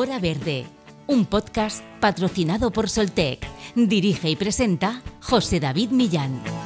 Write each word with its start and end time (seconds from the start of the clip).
Hora 0.00 0.18
Verde, 0.18 0.64
un 1.08 1.26
podcast 1.26 1.84
patrocinado 2.00 2.70
por 2.70 2.88
Soltec. 2.88 3.46
Dirige 3.74 4.30
y 4.30 4.36
presenta 4.36 5.02
José 5.20 5.60
David 5.60 5.90
Millán. 5.90 6.59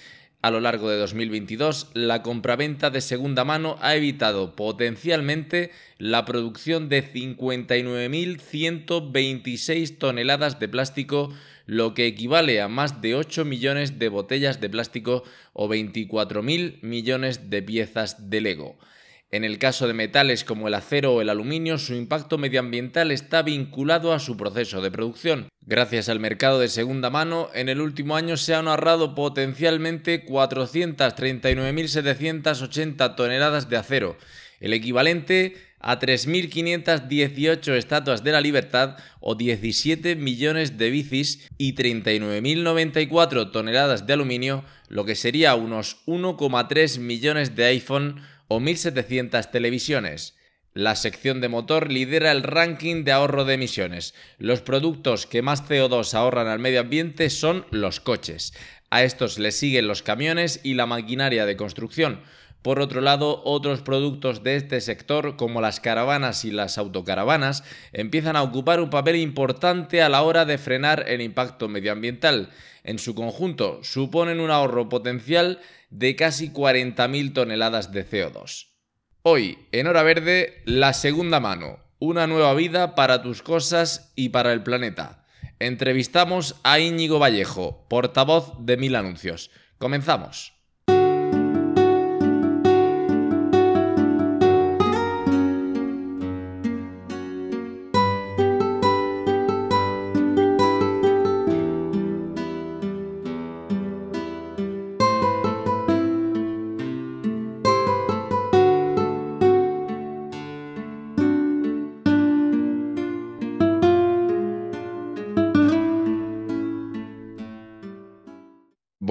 A 0.45 0.51
lo 0.51 0.61
largo 0.61 0.91
de 0.91 0.99
2022, 0.99 1.89
la 1.95 2.23
compraventa 2.23 2.91
de 2.91 3.01
segunda 3.01 3.47
mano 3.47 3.79
ha 3.81 3.97
evitado 3.97 4.55
potencialmente 4.55 5.71
la 5.97 6.27
producción 6.27 6.91
de 6.91 7.03
59.126 7.03 9.97
toneladas 9.97 10.61
de 10.61 10.69
plástico, 10.69 11.33
lo 11.65 11.95
que 11.95 12.07
equivale 12.07 12.61
a 12.61 12.69
más 12.69 13.01
de 13.01 13.15
8 13.15 13.47
millones 13.47 13.99
de 13.99 14.11
botellas 14.11 14.61
de 14.61 14.69
plástico 14.69 15.25
o 15.55 15.67
24.000 15.67 16.83
millones 16.83 17.49
de 17.49 17.63
piezas 17.63 18.29
de 18.29 18.43
Lego. 18.43 18.77
En 19.35 19.43
el 19.43 19.59
caso 19.59 19.89
de 19.89 19.95
metales 19.95 20.45
como 20.45 20.69
el 20.69 20.75
acero 20.75 21.15
o 21.15 21.21
el 21.21 21.29
aluminio, 21.29 21.77
su 21.77 21.95
impacto 21.95 22.39
medioambiental 22.39 23.11
está 23.11 23.43
vinculado 23.43 24.13
a 24.13 24.21
su 24.21 24.37
proceso 24.37 24.81
de 24.81 24.93
producción. 24.93 25.49
Gracias 25.63 26.09
al 26.09 26.21
mercado 26.21 26.61
de 26.61 26.69
segunda 26.69 27.11
mano, 27.11 27.49
en 27.53 27.69
el 27.69 27.81
último 27.81 28.15
año 28.15 28.37
se 28.37 28.55
han 28.55 28.69
ahorrado 28.69 29.17
potencialmente 29.17 30.25
439.780 30.25 33.17
toneladas 33.17 33.69
de 33.69 33.77
acero, 33.77 34.17
el 34.61 34.73
equivalente 34.73 35.57
a 35.81 35.99
3.518 35.99 37.75
estatuas 37.75 38.23
de 38.23 38.31
la 38.31 38.41
libertad 38.41 38.99
o 39.19 39.35
17 39.35 40.15
millones 40.15 40.79
de 40.79 40.91
bicis 40.91 41.49
y 41.59 41.75
39.094 41.75 43.51
toneladas 43.51 44.07
de 44.07 44.13
aluminio, 44.13 44.65
lo 44.89 45.05
que 45.05 45.17
sería 45.17 45.57
unos 45.57 46.07
1,3 46.07 47.01
millones 47.01 47.57
de 47.57 47.65
iPhone 47.65 48.23
o 48.49 48.61
1.700 48.61 49.51
televisiones. 49.51 50.37
La 50.73 50.97
sección 50.97 51.41
de 51.41 51.49
motor 51.49 51.93
lidera 51.93 52.33
el 52.33 52.43
ranking 52.43 53.05
de 53.05 53.13
ahorro 53.13 53.45
de 53.45 53.55
emisiones. 53.55 54.13
Los 54.39 54.61
productos 54.61 55.27
que 55.27 55.41
más 55.41 55.63
CO2 55.69 56.15
ahorran 56.15 56.49
al 56.49 56.59
medio 56.59 56.81
ambiente 56.81 57.31
son 57.31 57.65
los 57.71 58.01
coches. 58.01 58.53
A 58.91 59.05
estos 59.05 59.39
le 59.39 59.53
siguen 59.53 59.87
los 59.87 60.03
camiones 60.03 60.61
y 60.65 60.75
la 60.75 60.87
maquinaria 60.87 61.47
de 61.47 61.57
construcción. 61.57 62.23
Por 62.65 62.81
otro 62.81 63.03
lado, 63.03 63.43
otros 63.45 63.83
productos 63.83 64.43
de 64.43 64.57
este 64.57 64.81
sector, 64.81 65.37
como 65.37 65.61
las 65.61 65.81
caravanas 65.81 66.47
y 66.47 66.51
las 66.51 66.79
autocaravanas, 66.79 67.63
empiezan 67.93 68.37
a 68.37 68.43
ocupar 68.43 68.81
un 68.81 68.89
papel 68.89 69.17
importante 69.17 70.01
a 70.01 70.09
la 70.09 70.23
hora 70.23 70.45
de 70.45 70.59
frenar 70.59 71.05
el 71.07 71.21
impacto 71.21 71.69
medioambiental. 71.69 72.49
En 72.83 72.99
su 72.99 73.15
conjunto, 73.15 73.81
suponen 73.83 74.41
un 74.41 74.51
ahorro 74.51 74.89
potencial 74.89 75.61
de 75.95 76.17
casi 76.17 76.51
40.000 76.51 77.33
toneladas 77.33 77.93
de 77.93 78.05
CO2. 78.05 78.67
Hoy, 79.23 79.59
en 79.71 79.87
Hora 79.87 80.03
Verde, 80.03 80.61
la 80.65 80.93
segunda 80.93 81.39
mano, 81.39 81.79
una 82.01 82.27
nueva 82.27 82.53
vida 82.55 82.97
para 82.97 83.23
tus 83.23 83.43
cosas 83.43 84.13
y 84.17 84.31
para 84.31 84.53
el 84.53 84.65
planeta. 84.65 85.25
Entrevistamos 85.61 86.57
a 86.65 86.81
Íñigo 86.81 87.21
Vallejo, 87.21 87.87
portavoz 87.89 88.55
de 88.59 88.77
Mil 88.77 88.97
Anuncios. 88.97 89.53
Comenzamos. 89.79 90.54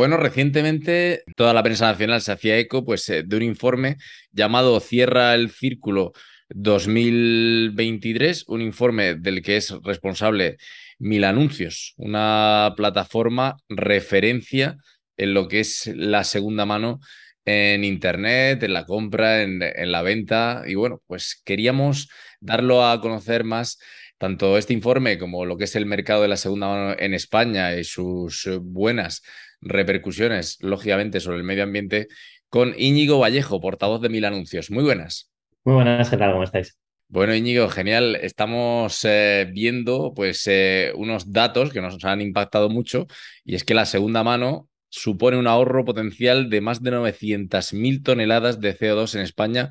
Bueno, 0.03 0.17
recientemente 0.17 1.23
toda 1.37 1.53
la 1.53 1.63
prensa 1.63 1.89
nacional 1.89 2.19
se 2.19 2.33
hacía 2.33 2.57
eco 2.57 2.83
pues, 2.83 3.07
eh, 3.07 3.23
de 3.25 3.37
un 3.37 3.41
informe 3.41 3.95
llamado 4.33 4.77
Cierra 4.81 5.33
el 5.33 5.49
Círculo 5.49 6.11
2023, 6.49 8.43
un 8.49 8.59
informe 8.59 9.15
del 9.15 9.41
que 9.41 9.55
es 9.55 9.73
responsable 9.81 10.57
Mil 10.99 11.23
Anuncios, 11.23 11.93
una 11.95 12.73
plataforma 12.75 13.55
referencia 13.69 14.75
en 15.15 15.33
lo 15.33 15.47
que 15.47 15.61
es 15.61 15.87
la 15.95 16.25
segunda 16.25 16.65
mano 16.65 16.99
en 17.45 17.85
Internet, 17.85 18.61
en 18.63 18.73
la 18.73 18.85
compra, 18.85 19.41
en, 19.41 19.61
en 19.63 19.89
la 19.93 20.01
venta. 20.01 20.63
Y 20.67 20.75
bueno, 20.75 21.01
pues 21.07 21.41
queríamos 21.45 22.09
darlo 22.41 22.85
a 22.85 22.99
conocer 22.99 23.45
más 23.45 23.79
tanto 24.17 24.57
este 24.57 24.73
informe 24.73 25.17
como 25.17 25.45
lo 25.45 25.55
que 25.55 25.63
es 25.63 25.77
el 25.77 25.85
mercado 25.85 26.23
de 26.23 26.27
la 26.27 26.35
segunda 26.35 26.67
mano 26.67 26.95
en 26.99 27.13
España 27.13 27.73
y 27.73 27.85
sus 27.85 28.49
buenas 28.61 29.23
repercusiones, 29.63 30.57
lógicamente, 30.61 31.19
sobre 31.19 31.37
el 31.37 31.43
medio 31.43 31.63
ambiente, 31.63 32.07
con 32.49 32.73
Íñigo 32.77 33.19
Vallejo, 33.19 33.59
portavoz 33.59 34.01
de 34.01 34.09
Mil 34.09 34.25
Anuncios. 34.25 34.69
Muy 34.69 34.83
buenas. 34.83 35.31
Muy 35.63 35.75
buenas, 35.75 36.09
¿qué 36.09 36.17
tal? 36.17 36.31
¿Cómo 36.33 36.43
estáis? 36.43 36.77
Bueno, 37.07 37.35
Íñigo, 37.35 37.69
genial. 37.69 38.15
Estamos 38.15 38.99
eh, 39.03 39.47
viendo 39.51 40.13
pues, 40.15 40.47
eh, 40.47 40.91
unos 40.95 41.31
datos 41.31 41.71
que 41.71 41.81
nos 41.81 42.03
han 42.03 42.21
impactado 42.21 42.69
mucho 42.69 43.07
y 43.45 43.55
es 43.55 43.63
que 43.63 43.73
la 43.73 43.85
segunda 43.85 44.23
mano 44.23 44.67
supone 44.89 45.37
un 45.37 45.47
ahorro 45.47 45.85
potencial 45.85 46.49
de 46.49 46.61
más 46.61 46.81
de 46.81 46.91
900.000 46.91 48.03
toneladas 48.03 48.61
de 48.61 48.77
CO2 48.77 49.15
en 49.15 49.21
España 49.21 49.69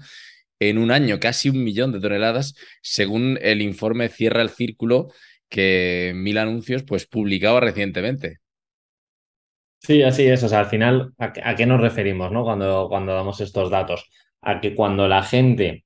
en 0.59 0.79
un 0.79 0.91
año, 0.93 1.19
casi 1.19 1.49
un 1.49 1.65
millón 1.65 1.93
de 1.93 2.01
toneladas, 2.01 2.55
según 2.83 3.39
el 3.43 3.63
informe 3.63 4.09
Cierra 4.09 4.43
el 4.43 4.51
Círculo 4.51 5.09
que 5.49 6.13
Mil 6.15 6.39
Anuncios 6.39 6.85
pues 6.85 7.07
publicaba 7.07 7.61
recientemente. 7.61 8.42
Sí, 9.83 10.03
así 10.03 10.27
es. 10.29 10.43
O 10.45 10.49
sea, 10.49 10.61
al 10.61 10.67
final, 10.67 11.13
¿a, 11.19 11.33
qué 11.57 11.67
nos 11.67 11.81
referimos 11.81 12.31
¿no? 12.31 12.45
cuando, 12.45 12.87
cuando 12.89 13.15
damos 13.15 13.41
estos 13.41 13.69
datos? 13.71 14.09
A 14.41 14.61
que 14.61 14.75
cuando 14.75 15.09
la 15.09 15.23
gente 15.23 15.85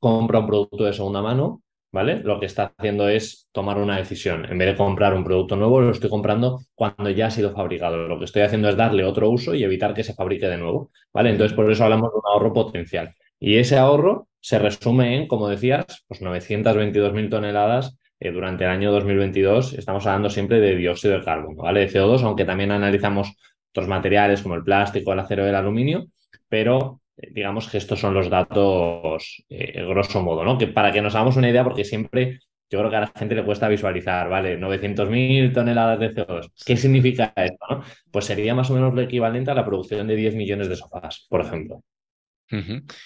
compra 0.00 0.38
un 0.40 0.46
producto 0.46 0.84
de 0.84 0.92
segunda 0.92 1.22
mano, 1.22 1.62
¿vale? 1.92 2.16
Lo 2.22 2.38
que 2.40 2.46
está 2.46 2.74
haciendo 2.78 3.08
es 3.08 3.48
tomar 3.52 3.78
una 3.78 3.96
decisión. 3.96 4.44
En 4.50 4.58
vez 4.58 4.68
de 4.68 4.76
comprar 4.76 5.14
un 5.14 5.24
producto 5.24 5.56
nuevo, 5.56 5.80
lo 5.80 5.90
estoy 5.90 6.10
comprando 6.10 6.60
cuando 6.74 7.10
ya 7.10 7.26
ha 7.26 7.30
sido 7.30 7.52
fabricado. 7.52 8.08
Lo 8.08 8.18
que 8.18 8.26
estoy 8.26 8.42
haciendo 8.42 8.68
es 8.68 8.76
darle 8.76 9.04
otro 9.04 9.30
uso 9.30 9.54
y 9.54 9.64
evitar 9.64 9.94
que 9.94 10.04
se 10.04 10.14
fabrique 10.14 10.46
de 10.48 10.58
nuevo, 10.58 10.90
¿vale? 11.12 11.30
Entonces, 11.30 11.56
por 11.56 11.70
eso 11.70 11.84
hablamos 11.84 12.12
de 12.12 12.16
un 12.18 12.22
ahorro 12.32 12.52
potencial. 12.52 13.14
Y 13.40 13.56
ese 13.56 13.78
ahorro 13.78 14.28
se 14.40 14.58
resume 14.60 15.16
en, 15.16 15.28
como 15.28 15.48
decías, 15.48 16.04
pues 16.06 16.20
922.000 16.22 17.30
toneladas 17.30 17.96
eh, 18.24 18.32
durante 18.32 18.64
el 18.64 18.70
año 18.70 18.90
2022. 18.90 19.74
Estamos 19.74 20.06
hablando 20.06 20.30
siempre 20.30 20.58
de 20.58 20.74
dióxido 20.76 21.18
de 21.18 21.24
carbono, 21.24 21.62
¿vale? 21.62 21.80
De 21.80 21.90
CO2, 21.90 22.22
aunque 22.22 22.46
también 22.46 22.72
analizamos 22.72 23.34
otros 23.70 23.86
materiales 23.86 24.40
como 24.40 24.54
el 24.54 24.64
plástico, 24.64 25.12
el 25.12 25.18
acero 25.18 25.44
y 25.44 25.50
el 25.50 25.54
aluminio, 25.54 26.06
pero 26.48 27.02
eh, 27.18 27.28
digamos 27.32 27.68
que 27.68 27.76
estos 27.76 28.00
son 28.00 28.14
los 28.14 28.30
datos 28.30 29.44
eh, 29.50 29.84
grosso 29.86 30.22
modo, 30.22 30.42
¿no? 30.42 30.56
Que 30.56 30.68
para 30.68 30.90
que 30.90 31.02
nos 31.02 31.14
hagamos 31.14 31.36
una 31.36 31.50
idea, 31.50 31.64
porque 31.64 31.84
siempre 31.84 32.40
yo 32.70 32.78
creo 32.78 32.90
que 32.90 32.96
a 32.96 33.00
la 33.00 33.12
gente 33.14 33.34
le 33.34 33.44
cuesta 33.44 33.68
visualizar, 33.68 34.30
¿vale? 34.30 34.58
900.000 34.58 35.52
toneladas 35.52 36.00
de 36.00 36.14
CO2. 36.14 36.50
¿Qué 36.64 36.78
significa 36.78 37.32
esto? 37.36 37.66
No? 37.68 37.84
Pues 38.10 38.24
sería 38.24 38.54
más 38.54 38.70
o 38.70 38.74
menos 38.74 38.94
lo 38.94 39.02
equivalente 39.02 39.50
a 39.50 39.54
la 39.54 39.66
producción 39.66 40.06
de 40.06 40.16
10 40.16 40.34
millones 40.34 40.70
de 40.70 40.76
sofás, 40.76 41.26
por 41.28 41.42
ejemplo. 41.42 41.82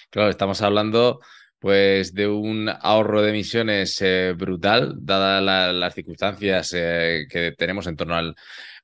Claro, 0.09 0.29
estamos 0.29 0.61
hablando 0.61 1.19
pues 1.59 2.13
de 2.13 2.27
un 2.27 2.69
ahorro 2.69 3.21
de 3.21 3.29
emisiones 3.29 4.01
eh, 4.01 4.33
brutal, 4.37 4.95
dadas 5.01 5.73
las 5.73 5.93
circunstancias 5.93 6.71
que 6.71 7.53
tenemos 7.57 7.87
en 7.87 7.95
torno 7.95 8.15
al, 8.15 8.35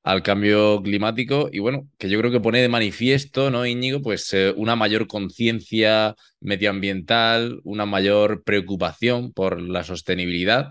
al 0.05 0.21
cambio 0.21 0.81
climático 0.83 1.49
y 1.51 1.57
bueno, 1.59 1.89
que 1.97 2.09
yo 2.09 2.19
creo 2.19 2.31
que 2.31 2.39
pone 2.39 2.61
de 2.61 2.69
manifiesto, 2.69 3.49
¿no, 3.49 3.65
Íñigo? 3.65 4.03
Pues 4.03 4.31
eh, 4.33 4.53
una 4.55 4.75
mayor 4.75 5.07
conciencia 5.07 6.15
medioambiental, 6.39 7.59
una 7.63 7.87
mayor 7.87 8.43
preocupación 8.43 9.33
por 9.33 9.59
la 9.59 9.83
sostenibilidad 9.83 10.69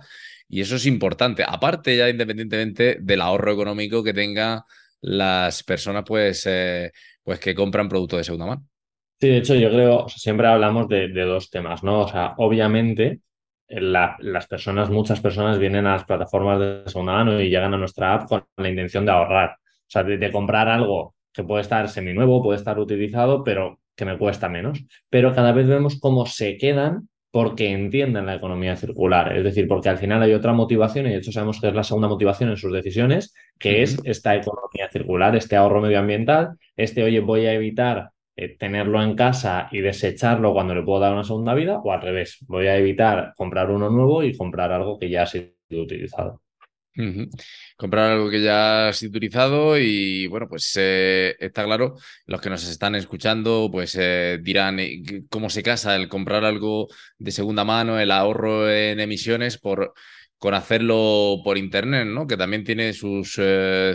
y 0.48 0.60
eso 0.60 0.76
es 0.76 0.86
importante, 0.86 1.44
aparte 1.44 1.96
ya 1.96 2.08
independientemente 2.08 2.98
del 3.00 3.20
ahorro 3.20 3.52
económico 3.52 4.04
que 4.04 4.14
tengan 4.14 4.60
las 5.00 5.64
personas 5.64 6.04
pues, 6.06 6.44
eh, 6.46 6.92
pues 7.24 7.40
que 7.40 7.56
compran 7.56 7.88
productos 7.88 8.18
de 8.18 8.24
segunda 8.24 8.46
mano. 8.46 8.68
Sí, 9.24 9.30
de 9.30 9.38
hecho 9.38 9.54
yo 9.54 9.70
creo, 9.70 10.06
siempre 10.10 10.46
hablamos 10.48 10.86
de, 10.86 11.08
de 11.08 11.22
dos 11.22 11.48
temas, 11.48 11.82
¿no? 11.82 12.02
O 12.02 12.08
sea, 12.08 12.34
obviamente 12.36 13.20
las 13.68 14.46
personas, 14.46 14.90
muchas 14.90 15.18
personas 15.18 15.58
vienen 15.58 15.86
a 15.86 15.92
las 15.92 16.04
plataformas 16.04 16.60
de 16.60 16.82
segunda 16.84 17.14
mano 17.14 17.40
y 17.40 17.48
llegan 17.48 17.72
a 17.72 17.78
nuestra 17.78 18.12
app 18.12 18.28
con 18.28 18.44
la 18.58 18.68
intención 18.68 19.06
de 19.06 19.12
ahorrar. 19.12 19.52
O 19.52 19.88
sea, 19.88 20.02
de, 20.02 20.30
comprar 20.30 20.68
algo 20.68 21.14
que 21.32 21.42
puede 21.42 21.62
estar 21.62 21.88
seminuevo, 21.88 22.42
puede 22.42 22.58
estar 22.58 22.78
utilizado, 22.78 23.42
pero 23.44 23.80
que 23.96 24.04
me 24.04 24.18
cuesta 24.18 24.50
menos. 24.50 24.84
Pero 25.08 25.34
cada 25.34 25.52
vez 25.52 25.66
vemos 25.68 25.98
cómo 25.98 26.26
se 26.26 26.58
quedan 26.58 27.08
porque 27.30 27.70
entienden 27.70 28.26
la 28.26 28.34
economía 28.34 28.76
circular. 28.76 29.34
Es 29.34 29.42
decir, 29.42 29.66
porque 29.66 29.88
al 29.88 29.96
final 29.96 30.20
hay 30.20 30.34
otra 30.34 30.52
motivación, 30.52 31.06
y 31.06 31.12
de 31.12 31.16
hecho 31.16 31.32
sabemos 31.32 31.62
que 31.62 31.68
es 31.68 31.74
la 31.74 31.82
segunda 31.82 32.08
motivación 32.08 32.50
en 32.50 32.58
sus 32.58 32.74
decisiones, 32.74 33.32
que 33.58 33.82
es 33.82 33.98
esta 34.04 34.36
economía 34.36 34.90
circular, 34.92 35.34
este 35.34 35.56
ahorro 35.56 35.80
medioambiental, 35.80 36.58
este, 36.76 37.02
oye, 37.02 37.20
voy 37.20 37.46
a 37.46 37.54
evitar 37.54 38.10
eh, 38.36 38.56
tenerlo 38.56 39.02
en 39.02 39.14
casa 39.14 39.68
y 39.70 39.80
desecharlo 39.80 40.52
cuando 40.52 40.74
le 40.74 40.82
puedo 40.82 41.00
dar 41.00 41.12
una 41.12 41.24
segunda 41.24 41.54
vida, 41.54 41.78
o 41.78 41.92
al 41.92 42.02
revés, 42.02 42.38
voy 42.48 42.66
a 42.66 42.76
evitar 42.76 43.32
comprar 43.36 43.70
uno 43.70 43.90
nuevo 43.90 44.22
y 44.22 44.36
comprar 44.36 44.72
algo 44.72 44.98
que 44.98 45.08
ya 45.10 45.22
ha 45.22 45.26
sido 45.26 45.52
utilizado. 45.70 46.42
Comprar 47.76 48.12
algo 48.12 48.30
que 48.30 48.40
ya 48.40 48.88
ha 48.88 48.92
sido 48.92 49.10
utilizado 49.10 49.76
y 49.78 50.28
bueno, 50.28 50.48
pues 50.48 50.76
eh, 50.78 51.34
está 51.40 51.64
claro, 51.64 51.96
los 52.26 52.40
que 52.40 52.50
nos 52.50 52.68
están 52.68 52.94
escuchando 52.94 53.68
pues 53.70 53.96
eh, 54.00 54.38
dirán 54.40 54.78
cómo 55.28 55.50
se 55.50 55.64
casa 55.64 55.96
el 55.96 56.08
comprar 56.08 56.44
algo 56.44 56.86
de 57.18 57.32
segunda 57.32 57.64
mano, 57.64 57.98
el 57.98 58.12
ahorro 58.12 58.70
en 58.70 59.00
emisiones 59.00 59.58
por 59.58 59.92
con 60.44 60.52
hacerlo 60.52 61.40
por 61.42 61.56
internet, 61.56 62.06
¿no? 62.06 62.26
Que 62.26 62.36
también 62.36 62.64
tiene 62.64 62.92
sus 62.92 63.40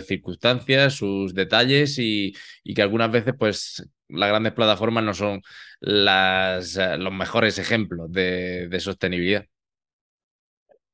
circunstancias, 0.04 0.94
sus 0.94 1.32
detalles 1.32 1.96
y, 2.00 2.34
que 2.74 2.82
algunas 2.82 3.08
veces, 3.12 3.34
pues, 3.38 3.88
las 4.08 4.28
grandes 4.28 4.52
plataformas 4.52 5.04
no 5.04 5.14
son 5.14 5.42
las, 5.78 6.76
eh, 6.76 6.98
los 6.98 7.12
mejores 7.12 7.56
ejemplos 7.60 8.10
de, 8.10 8.76
sostenibilidad. 8.80 9.46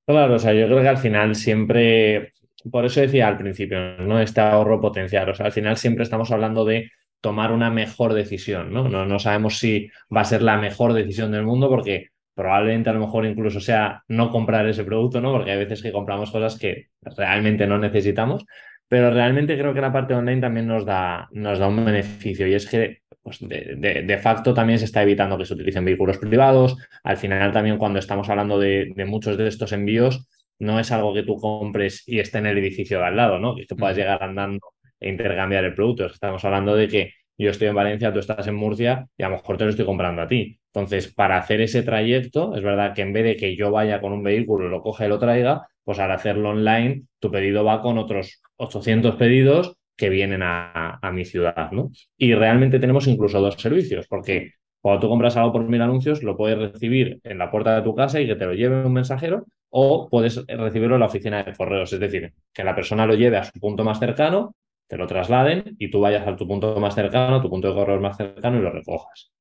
Claro, 0.06 0.34
o 0.34 0.38
sea, 0.38 0.52
yo 0.52 0.66
creo 0.66 0.82
que 0.82 0.88
al 0.88 0.98
final 0.98 1.34
siempre, 1.34 2.34
por 2.70 2.84
eso 2.84 3.00
decía 3.00 3.26
al 3.26 3.38
principio, 3.38 3.96
¿no? 4.00 4.20
Este 4.20 4.42
ahorro 4.42 4.78
potencial. 4.78 5.30
O 5.30 5.34
sea, 5.34 5.46
al 5.46 5.52
final 5.52 5.78
siempre 5.78 6.02
estamos 6.02 6.30
hablando 6.32 6.66
de 6.66 6.90
tomar 7.22 7.50
una 7.50 7.70
mejor 7.70 8.12
decisión. 8.12 8.74
No, 8.74 8.90
no 8.90 9.18
sabemos 9.18 9.58
si 9.58 9.88
va 10.14 10.20
a 10.20 10.26
ser 10.26 10.42
la 10.42 10.58
mejor 10.58 10.92
decisión 10.92 11.32
del 11.32 11.44
mundo 11.44 11.70
porque 11.70 12.10
probablemente 12.36 12.90
a 12.90 12.92
lo 12.92 13.00
mejor 13.00 13.24
incluso 13.24 13.60
sea 13.60 14.04
no 14.08 14.30
comprar 14.30 14.68
ese 14.68 14.84
producto, 14.84 15.22
¿no? 15.22 15.32
Porque 15.32 15.50
hay 15.52 15.58
veces 15.58 15.82
que 15.82 15.90
compramos 15.90 16.30
cosas 16.30 16.58
que 16.58 16.88
realmente 17.16 17.66
no 17.66 17.78
necesitamos, 17.78 18.44
pero 18.88 19.10
realmente 19.10 19.58
creo 19.58 19.72
que 19.72 19.80
la 19.80 19.92
parte 19.92 20.14
online 20.14 20.42
también 20.42 20.66
nos 20.66 20.84
da, 20.84 21.28
nos 21.32 21.58
da 21.58 21.66
un 21.66 21.82
beneficio 21.82 22.46
y 22.46 22.52
es 22.52 22.68
que 22.68 22.98
pues 23.22 23.38
de, 23.40 24.18
facto 24.22 24.54
también 24.54 24.78
se 24.78 24.84
está 24.84 25.02
evitando 25.02 25.36
que 25.36 25.46
se 25.46 25.54
utilicen 25.54 25.84
vehículos 25.84 26.18
privados. 26.18 26.76
Al 27.02 27.16
final 27.16 27.52
también 27.52 27.78
cuando 27.78 27.98
estamos 27.98 28.28
hablando 28.28 28.58
de, 28.60 28.92
muchos 29.06 29.36
de 29.38 29.48
estos 29.48 29.72
envíos, 29.72 30.28
no 30.60 30.78
es 30.78 30.92
algo 30.92 31.12
que 31.14 31.24
tú 31.24 31.36
compres 31.36 32.04
y 32.06 32.20
esté 32.20 32.38
en 32.38 32.46
el 32.46 32.58
edificio 32.58 32.98
de 32.98 33.06
al 33.06 33.16
lado, 33.16 33.38
¿no? 33.40 33.56
Que 33.56 33.66
tú 33.66 33.76
puedas 33.76 33.96
llegar 33.96 34.22
andando 34.22 34.60
e 35.00 35.08
intercambiar 35.08 35.64
el 35.64 35.74
producto. 35.74 36.06
Estamos 36.06 36.44
hablando 36.44 36.76
de 36.76 36.86
que 36.86 37.14
yo 37.38 37.50
estoy 37.50 37.68
en 37.68 37.74
Valencia, 37.74 38.12
tú 38.12 38.18
estás 38.18 38.46
en 38.46 38.54
Murcia 38.54 39.06
y 39.16 39.22
a 39.22 39.28
lo 39.28 39.36
mejor 39.36 39.56
te 39.56 39.64
lo 39.64 39.70
estoy 39.70 39.84
comprando 39.84 40.22
a 40.22 40.28
ti. 40.28 40.58
Entonces, 40.72 41.12
para 41.12 41.38
hacer 41.38 41.60
ese 41.60 41.82
trayecto, 41.82 42.54
es 42.54 42.62
verdad 42.62 42.94
que 42.94 43.02
en 43.02 43.12
vez 43.12 43.24
de 43.24 43.36
que 43.36 43.56
yo 43.56 43.70
vaya 43.70 44.00
con 44.00 44.12
un 44.12 44.22
vehículo, 44.22 44.68
lo 44.68 44.82
coja 44.82 45.06
y 45.06 45.08
lo 45.08 45.18
traiga, 45.18 45.66
pues 45.84 45.98
al 45.98 46.10
hacerlo 46.10 46.50
online, 46.50 47.04
tu 47.18 47.30
pedido 47.30 47.64
va 47.64 47.80
con 47.80 47.98
otros 47.98 48.42
800 48.56 49.16
pedidos 49.16 49.76
que 49.96 50.10
vienen 50.10 50.42
a, 50.42 51.00
mi 51.12 51.24
ciudad, 51.24 51.70
¿no? 51.72 51.90
Y 52.18 52.34
realmente 52.34 52.78
tenemos 52.78 53.06
incluso 53.06 53.40
dos 53.40 53.54
servicios, 53.54 54.06
porque 54.08 54.52
cuando 54.80 55.00
tú 55.00 55.08
compras 55.08 55.36
algo 55.36 55.52
por 55.52 55.66
mil 55.66 55.80
anuncios, 55.80 56.22
lo 56.22 56.36
puedes 56.36 56.58
recibir 56.58 57.20
en 57.24 57.38
la 57.38 57.50
puerta 57.50 57.74
de 57.74 57.82
tu 57.82 57.94
casa 57.94 58.20
y 58.20 58.26
que 58.26 58.36
te 58.36 58.44
lo 58.44 58.52
lleve 58.52 58.84
un 58.84 58.92
mensajero, 58.92 59.46
o 59.70 60.08
puedes 60.10 60.44
recibirlo 60.46 60.96
en 60.96 61.00
la 61.00 61.06
oficina 61.06 61.42
de 61.42 61.54
correos, 61.54 61.92
es 61.92 62.00
decir, 62.00 62.32
que 62.52 62.64
la 62.64 62.74
persona 62.74 63.06
lo 63.06 63.14
lleve 63.14 63.38
a 63.38 63.44
su 63.44 63.58
punto 63.58 63.84
más 63.84 63.98
cercano, 63.98 64.54
te 64.86 64.96
lo 64.96 65.06
trasladen 65.06 65.76
y 65.78 65.90
tú 65.90 66.00
vayas 66.00 66.26
a 66.26 66.36
tu 66.36 66.46
punto 66.46 66.78
más 66.80 66.94
cercano, 66.94 67.40
tu 67.42 67.50
punto 67.50 67.68
de 67.68 67.74
correos 67.74 68.00
más 68.00 68.16
cercano 68.16 68.58
y 68.58 68.62
lo 68.62 68.70
recojas. 68.70 69.32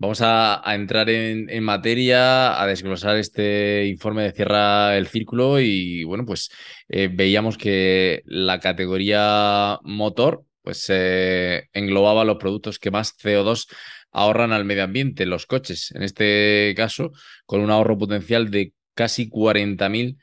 Vamos 0.00 0.20
a, 0.22 0.62
entrar 0.66 1.10
en, 1.10 1.62
materia, 1.64 2.60
a 2.60 2.66
desglosar 2.66 3.16
este 3.16 3.86
informe 3.86 4.22
de 4.22 4.32
Cierra 4.32 4.96
el 4.96 5.08
Círculo 5.08 5.60
y 5.60 6.04
bueno, 6.04 6.24
pues 6.24 6.50
eh, 6.88 7.08
veíamos 7.12 7.58
que 7.58 8.22
la 8.26 8.60
categoría 8.60 9.78
motor 9.82 10.44
pues 10.62 10.86
eh, 10.90 11.68
englobaba 11.72 12.24
los 12.24 12.36
productos 12.36 12.78
que 12.78 12.90
más 12.90 13.16
CO2 13.18 13.66
ahorran 14.12 14.52
al 14.52 14.64
medio 14.64 14.84
ambiente, 14.84 15.26
los 15.26 15.46
coches, 15.46 15.90
en 15.92 16.02
este 16.02 16.74
caso 16.76 17.10
con 17.46 17.60
un 17.60 17.70
ahorro 17.70 17.98
potencial 17.98 18.50
de 18.50 18.74
casi 18.94 19.28
40.000 19.28 20.16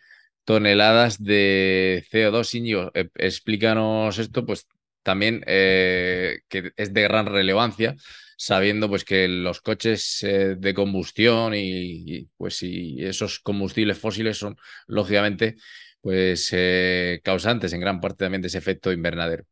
toneladas 0.46 1.22
de 1.22 2.06
CO2. 2.12 2.56
Iñigo, 2.56 2.92
eh, 2.94 3.10
explícanos 3.16 4.18
esto, 4.20 4.46
pues 4.46 4.68
también 5.04 5.42
que 5.46 6.42
es 6.78 6.94
de 6.94 7.02
gran 7.04 7.28
relevancia 7.28 7.96
sabiendo 8.38 8.90
pues 8.90 9.04
que 9.04 9.28
los 9.28 9.62
coches 9.62 10.24
eh, 10.24 10.56
de 10.58 10.74
combustión 10.74 11.54
y, 11.56 12.28
pues 12.38 12.62
y 12.64 13.04
esos 13.04 13.40
combustibles 13.40 13.98
fósiles 13.98 14.38
son 14.38 14.58
lógicamente 14.88 15.56
pues 16.02 16.50
eh, 16.54 17.20
causantes 17.24 17.74
en 17.74 17.80
gran 17.80 18.00
parte 18.00 18.25
también 18.25 18.42
de 18.42 18.48
ese 18.48 18.58
efecto 18.58 18.92
invernadero. 18.92 19.44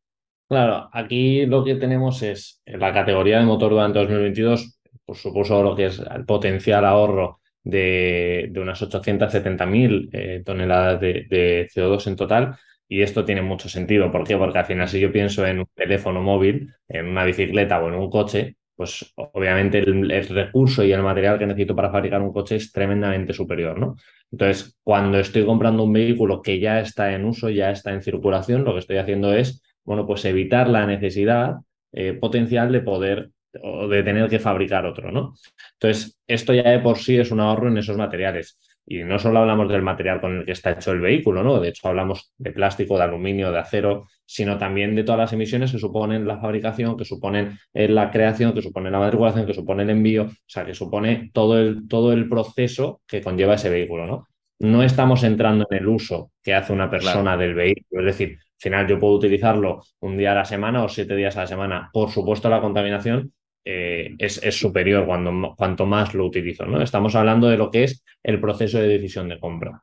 Claro, 0.48 0.90
aquí 0.94 1.46
lo 1.46 1.64
que 1.64 1.76
tenemos 1.76 2.22
es 2.22 2.62
la 2.66 2.94
categoría 2.94 3.40
de 3.40 3.46
motor 3.46 3.72
durante 3.72 4.00
2022, 4.00 4.80
por 5.06 5.16
supuesto 5.16 5.64
lo 5.64 5.76
que 5.76 5.88
es 5.88 6.00
el 6.00 6.26
potencial 6.26 6.86
ahorro 6.86 7.40
de, 7.64 8.52
unas 8.56 8.82
870.000 8.82 10.10
eh, 10.12 10.42
toneladas 10.46 11.00
de, 11.00 11.26
de 11.30 11.70
CO2 11.74 12.08
en 12.08 12.16
total, 12.16 12.56
y 12.88 13.02
esto 13.02 13.26
tiene 13.26 13.42
mucho 13.42 13.70
sentido. 13.70 14.12
¿Por 14.12 14.24
qué? 14.26 14.38
Porque 14.38 14.60
al 14.60 14.66
final, 14.66 14.88
si 14.88 15.00
yo 15.00 15.12
pienso 15.12 15.46
en 15.48 15.60
un 15.60 15.68
teléfono 15.74 16.22
móvil, 16.22 16.70
en 16.88 17.08
una 17.08 17.26
bicicleta 17.26 17.82
o 17.82 17.88
en 17.88 17.96
un 17.96 18.10
coche, 18.10 18.58
pues 18.76 19.14
obviamente 19.16 19.80
el, 19.80 20.10
recurso 20.30 20.84
y 20.84 20.92
el 20.92 21.04
material 21.04 21.38
que 21.38 21.46
necesito 21.46 21.76
para 21.76 21.92
fabricar 21.92 22.22
un 22.22 22.34
coche 22.34 22.56
es 22.56 22.72
tremendamente 22.72 23.34
superior, 23.34 23.80
¿no? 23.80 23.96
Entonces, 24.32 24.78
cuando 24.84 25.20
estoy 25.20 25.46
comprando 25.46 25.84
un 25.84 25.94
vehículo 25.94 26.42
que 26.42 26.60
ya 26.60 26.80
está 26.80 27.14
en 27.14 27.26
uso, 27.26 27.50
ya 27.50 27.70
está 27.72 27.94
en 27.94 28.02
circulación, 28.02 28.64
lo 28.64 28.74
que 28.74 28.80
estoy 28.80 28.98
haciendo 28.98 29.34
es, 29.34 29.62
bueno, 29.84 30.08
pues 30.08 30.26
evitar 30.26 30.70
la 30.70 30.88
necesidad 30.88 31.58
eh, 31.92 32.14
potencial 32.14 32.72
de 32.72 32.82
poder 32.82 33.30
o 33.62 33.88
de 33.88 34.04
tener 34.04 34.30
que 34.30 34.40
fabricar 34.40 34.86
otro, 34.86 35.12
¿no? 35.12 35.34
Entonces, 35.74 36.18
esto 36.28 36.54
ya 36.54 36.70
de 36.70 36.80
por 36.80 36.98
sí 36.98 37.18
es 37.18 37.32
un 37.32 37.40
ahorro 37.40 37.68
en 37.68 37.78
esos 37.78 37.98
materiales. 37.98 38.58
Y 38.86 39.04
no 39.04 39.18
solo 39.18 39.40
hablamos 39.40 39.70
del 39.70 39.82
material 39.82 40.20
con 40.20 40.40
el 40.40 40.46
que 40.46 40.52
está 40.52 40.72
hecho 40.72 40.92
el 40.92 41.00
vehículo, 41.00 41.42
¿no? 41.42 41.60
De 41.60 41.70
hecho, 41.70 41.88
hablamos 41.88 42.34
de 42.38 42.52
plástico, 42.52 42.98
de 42.98 43.04
aluminio, 43.04 43.52
de 43.52 43.60
acero, 43.60 44.08
sino 44.26 44.58
también 44.58 44.94
de 44.96 45.04
todas 45.04 45.20
las 45.20 45.34
emisiones 45.34 45.72
que 45.72 45.80
suponen 45.80 46.28
la 46.28 46.40
fabricación, 46.40 46.98
que 46.98 47.06
suponen 47.06 47.58
eh, 47.74 47.88
la 47.88 48.12
creación, 48.12 48.54
que 48.54 48.62
supone 48.62 48.92
la 48.92 49.00
matriculación, 49.00 49.46
que 49.46 49.54
supone 49.54 49.84
el 49.84 49.90
envío, 49.92 50.24
o 50.26 50.32
sea, 50.46 50.66
que 50.66 50.74
supone 50.74 51.30
todo 51.34 51.60
el, 51.60 51.88
todo 51.88 52.12
el 52.12 52.28
proceso 52.28 53.02
que 53.08 53.22
conlleva 53.22 53.56
ese 53.56 53.70
vehículo, 53.70 54.06
¿no? 54.06 54.28
No 54.60 54.84
estamos 54.84 55.24
entrando 55.24 55.66
en 55.70 55.78
el 55.78 55.88
uso 55.88 56.32
que 56.42 56.54
hace 56.54 56.74
una 56.74 56.90
persona 56.90 57.38
del 57.38 57.54
vehículo, 57.54 58.02
es 58.02 58.06
decir, 58.18 58.38
al 58.40 58.60
final 58.60 58.88
yo 58.88 59.00
puedo 59.00 59.16
utilizarlo 59.16 59.82
un 60.00 60.18
día 60.18 60.32
a 60.32 60.36
la 60.36 60.46
semana 60.46 60.84
o 60.84 60.90
siete 60.90 61.16
días 61.16 61.36
a 61.36 61.42
la 61.42 61.48
semana. 61.48 61.90
Por 61.92 62.10
supuesto, 62.12 62.50
la 62.50 62.62
contaminación 62.62 63.34
eh, 63.66 64.16
es, 64.18 64.40
superior 64.56 65.06
cuando, 65.06 65.56
cuanto 65.58 65.86
más 65.86 66.14
lo 66.14 66.26
utilizo. 66.26 66.66
¿no? 66.66 66.82
Estamos 66.82 67.16
hablando 67.16 67.48
de 67.48 67.58
lo 67.58 67.72
que 67.72 67.86
es 67.86 68.04
el 68.24 68.40
proceso 68.40 68.80
de 68.80 68.88
decisión 68.88 69.30
de 69.30 69.40
compra. 69.40 69.82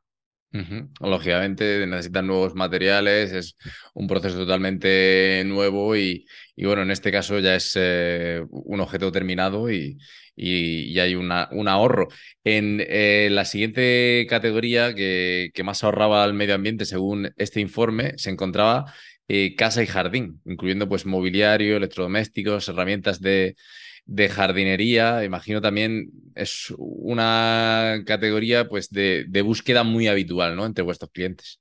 Lógicamente 1.00 1.86
necesitan 1.86 2.26
nuevos 2.26 2.56
materiales, 2.56 3.30
es 3.30 3.56
un 3.94 4.08
proceso 4.08 4.36
totalmente 4.36 5.44
nuevo 5.46 5.94
y, 5.94 6.26
bueno, 6.56 6.82
en 6.82 6.90
este 6.90 7.12
caso 7.12 7.38
ya 7.38 7.54
es 7.54 7.74
eh, 7.76 8.42
un 8.50 8.80
objeto 8.80 9.12
terminado 9.12 9.70
y, 9.70 9.96
y, 10.34 10.98
hay 10.98 11.14
una, 11.14 11.48
un 11.52 11.68
ahorro. 11.68 12.08
En 12.42 12.82
eh, 12.84 13.28
la 13.30 13.44
siguiente 13.44 14.26
categoría 14.28 14.92
que, 14.92 15.50
que, 15.54 15.62
más 15.62 15.84
ahorraba 15.84 16.24
al 16.24 16.34
medio 16.34 16.56
ambiente 16.56 16.84
según 16.84 17.32
este 17.36 17.60
informe 17.60 18.14
se 18.16 18.30
encontraba 18.30 18.92
eh, 19.32 19.54
casa 19.54 19.80
y 19.80 19.86
jardín, 19.86 20.40
incluyendo 20.44 20.88
pues 20.88 21.06
mobiliario, 21.06 21.76
electrodomésticos, 21.76 22.68
herramientas 22.68 23.20
de, 23.20 23.54
jardinería. 24.28 25.22
Imagino 25.22 25.60
también 25.60 26.10
es 26.34 26.74
una 26.76 28.02
categoría 28.04 28.68
pues 28.68 28.90
de, 28.90 29.42
búsqueda 29.44 29.84
muy 29.84 30.08
habitual, 30.08 30.56
¿no? 30.56 30.66
Entre 30.66 30.82
vuestros 30.82 31.12
clientes. 31.12 31.60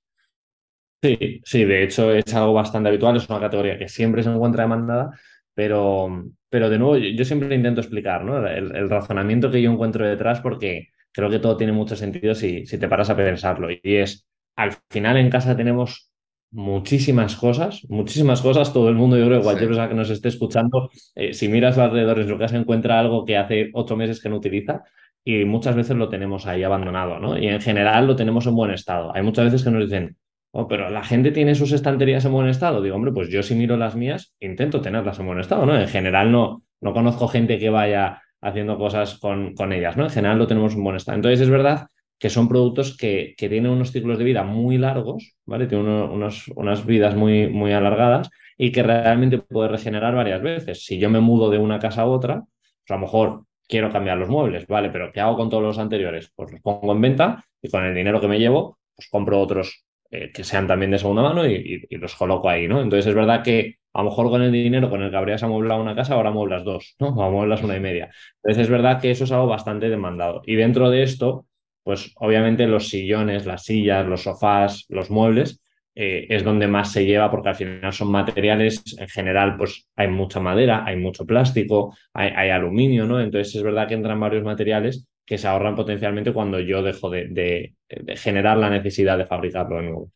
Sí, 1.04 1.42
sí, 1.46 1.64
de 1.64 1.84
hecho 1.84 2.12
es 2.12 2.34
algo 2.34 2.54
bastante 2.54 2.90
habitual, 2.90 3.18
es 3.18 3.30
una 3.30 3.40
categoría 3.40 3.78
que 3.78 3.88
siempre 3.88 4.24
se 4.24 4.32
encuentra 4.32 4.64
demandada, 4.64 5.12
pero, 5.54 6.26
pero 6.50 6.72
de 6.72 6.80
nuevo 6.80 6.98
yo, 6.98 7.24
siempre 7.24 7.54
intento 7.54 7.82
explicar 7.82 8.26
¿no? 8.26 8.48
el, 8.48 8.90
razonamiento 8.90 9.52
que 9.52 9.62
yo 9.62 9.72
encuentro 9.72 10.08
detrás 10.08 10.42
porque 10.42 10.88
creo 11.12 11.30
que 11.30 11.38
todo 11.38 11.56
tiene 11.56 11.74
mucho 11.74 11.96
sentido 11.96 12.34
si, 12.34 12.66
si 12.66 12.80
te 12.80 12.88
paras 12.88 13.12
a 13.12 13.16
pensarlo. 13.16 13.70
Y 13.70 13.80
es, 13.98 14.28
al 14.56 14.72
final 14.90 15.18
en 15.18 15.30
casa 15.30 15.56
tenemos 15.56 16.09
muchísimas 16.52 17.36
cosas, 17.36 17.82
muchísimas 17.90 18.42
cosas. 18.42 18.74
Todo 18.74 18.90
el 18.90 18.96
mundo, 18.96 19.18
yo 19.18 19.26
creo, 19.26 19.42
cualquier 19.42 19.70
persona 19.70 19.90
que 19.90 19.96
nos 19.96 20.10
esté 20.10 20.30
escuchando, 20.30 20.90
eh, 21.16 21.34
si 21.34 21.48
miras 21.48 21.78
alrededor 21.78 22.20
en 22.20 22.28
su 22.28 22.38
casa 22.38 22.58
encuentra 22.58 23.00
algo 23.00 23.26
que 23.26 23.38
hace 23.38 23.70
ocho 23.74 23.96
meses 23.96 24.22
que 24.22 24.30
no 24.30 24.38
utiliza 24.38 24.84
y 25.24 25.46
muchas 25.46 25.76
veces 25.76 25.96
lo 25.98 26.10
tenemos 26.10 26.48
ahí 26.48 26.64
abandonado, 26.64 27.20
¿no? 27.20 27.38
Y 27.38 27.48
en 27.48 27.62
general 27.62 28.08
lo 28.08 28.16
tenemos 28.16 28.48
en 28.48 28.56
buen 28.56 28.72
estado. 28.72 29.16
Hay 29.16 29.22
muchas 29.22 29.46
veces 29.46 29.64
que 29.64 29.72
nos 29.72 29.84
dicen, 29.84 30.18
oh, 30.52 30.68
pero 30.68 30.90
la 30.90 31.04
gente 31.04 31.32
tiene 31.32 31.56
sus 31.56 31.72
estanterías 31.72 32.26
en 32.26 32.32
buen 32.32 32.48
estado. 32.48 32.82
Digo, 32.82 32.96
hombre, 32.96 33.12
pues 33.12 33.30
yo 33.30 33.44
si 33.44 33.56
miro 33.56 33.78
las 33.78 33.96
mías, 33.96 34.34
intento 34.40 34.82
tenerlas 34.82 35.20
en 35.20 35.28
buen 35.28 35.40
estado, 35.40 35.66
¿no? 35.66 35.80
En 35.80 35.88
general 35.88 36.32
no, 36.32 36.64
no 36.82 36.94
conozco 36.94 37.28
gente 37.28 37.60
que 37.60 37.70
vaya 37.70 38.22
haciendo 38.42 38.78
cosas 38.78 39.20
con, 39.20 39.54
con 39.54 39.74
ellas, 39.74 39.98
¿no? 39.98 40.06
En 40.06 40.10
general 40.10 40.38
lo 40.38 40.48
tenemos 40.48 40.74
en 40.74 40.84
buen 40.84 40.96
estado. 40.96 41.18
Entonces 41.18 41.42
es 41.42 41.50
verdad 41.50 41.88
que 42.20 42.30
son 42.30 42.50
productos 42.50 42.98
que, 42.98 43.34
que, 43.38 43.50
tienen 43.50 43.72
unos 43.72 43.92
ciclos 43.92 44.18
de 44.18 44.26
vida 44.26 44.44
muy 44.44 44.78
largos, 44.78 45.36
¿vale? 45.46 45.68
Tienen 45.68 45.88
unos, 45.88 46.50
unas 46.50 46.86
vidas 46.86 47.16
muy, 47.16 47.48
muy 47.48 47.72
alargadas 47.72 48.30
y 48.58 48.72
que 48.72 48.84
realmente 48.84 49.40
puede 49.40 49.70
regenerar 49.70 50.14
varias 50.14 50.42
veces. 50.42 50.86
Si 50.86 51.00
yo 51.00 51.10
me 51.10 51.22
mudo 51.22 51.50
de 51.50 51.58
una 51.58 51.80
casa 51.80 52.02
a 52.02 52.06
otra, 52.08 52.44
pues 52.44 52.92
a 52.92 52.96
lo 52.96 53.00
mejor 53.00 53.46
quiero 53.68 53.90
cambiar 53.92 54.18
los 54.18 54.30
muebles, 54.30 54.68
¿vale? 54.68 54.90
Pero 54.90 55.12
¿qué 55.14 55.22
hago 55.22 55.38
con 55.38 55.50
todos 55.50 55.64
los 55.64 55.80
anteriores? 55.80 56.32
Pues 56.36 56.52
los 56.52 56.62
pongo 56.62 56.92
en 56.92 57.02
venta 57.02 57.46
y 57.62 57.70
con 57.70 57.86
el 57.86 57.96
dinero 57.96 58.20
que 58.20 58.28
me 58.28 58.38
llevo, 58.38 58.80
pues 58.96 59.08
compro 59.10 59.40
otros 59.40 59.86
eh, 60.12 60.32
que 60.34 60.44
sean 60.44 60.68
también 60.68 60.92
de 60.92 61.00
segunda 61.00 61.22
mano 61.22 61.48
y, 61.48 61.86
y, 61.90 61.98
los 61.98 62.16
coloco 62.16 62.50
ahí, 62.50 62.68
¿no? 62.68 62.82
Entonces 62.82 63.06
es 63.08 63.16
verdad 63.16 63.44
que 63.44 63.76
a 63.94 64.04
lo 64.04 64.10
mejor 64.10 64.30
con 64.30 64.42
el 64.42 64.52
dinero 64.52 64.90
con 64.90 65.04
el 65.04 65.12
que 65.12 65.18
habrías 65.18 65.44
amueblado 65.44 65.82
una 65.82 65.96
casa, 65.96 66.16
ahora 66.16 66.30
amueblas 66.30 66.64
dos, 66.64 66.96
¿no? 67.00 67.10
O 67.10 67.24
amueblas 67.24 67.64
una 67.64 67.78
y 67.78 67.80
media. 67.80 68.10
Entonces 68.44 68.64
es 68.64 68.70
verdad 68.70 69.00
que 69.00 69.12
eso 69.12 69.24
es 69.24 69.32
algo 69.32 69.48
bastante 69.48 69.88
demandado. 69.88 70.42
Y 70.46 70.56
dentro 70.56 70.90
de 70.90 71.04
esto, 71.04 71.46
pues 71.90 72.12
obviamente 72.18 72.68
los 72.68 72.88
sillones, 72.88 73.48
las 73.48 73.64
sillas, 73.64 74.06
los 74.06 74.22
sofás, 74.22 74.86
los 74.90 75.10
muebles, 75.10 75.60
eh, 75.96 76.28
es 76.30 76.44
donde 76.44 76.68
más 76.68 76.92
se 76.92 77.04
lleva 77.04 77.32
porque 77.32 77.50
al 77.50 77.56
final 77.56 77.92
son 77.92 78.12
materiales, 78.12 78.84
en 79.00 79.08
general, 79.08 79.58
pues 79.58 79.88
hay 79.96 80.08
mucha 80.08 80.40
madera, 80.40 80.84
hay 80.86 80.98
mucho 80.98 81.26
plástico, 81.26 81.98
hay, 82.14 82.52
aluminio, 82.52 83.08
¿no? 83.08 83.20
Entonces 83.20 83.56
es 83.56 83.64
verdad 83.64 83.88
que 83.88 83.96
entran 83.96 84.20
varios 84.20 84.44
materiales 84.44 85.08
que 85.26 85.40
se 85.40 85.48
ahorran 85.48 85.76
potencialmente 85.76 86.32
cuando 86.32 86.60
yo 86.60 86.84
dejo 86.84 87.10
de, 87.10 87.74
generar 88.18 88.58
la 88.60 88.70
necesidad 88.70 89.18
de 89.18 89.26
fabricarlo 89.26 89.78
de 89.78 89.82
nuevo. 89.82 90.12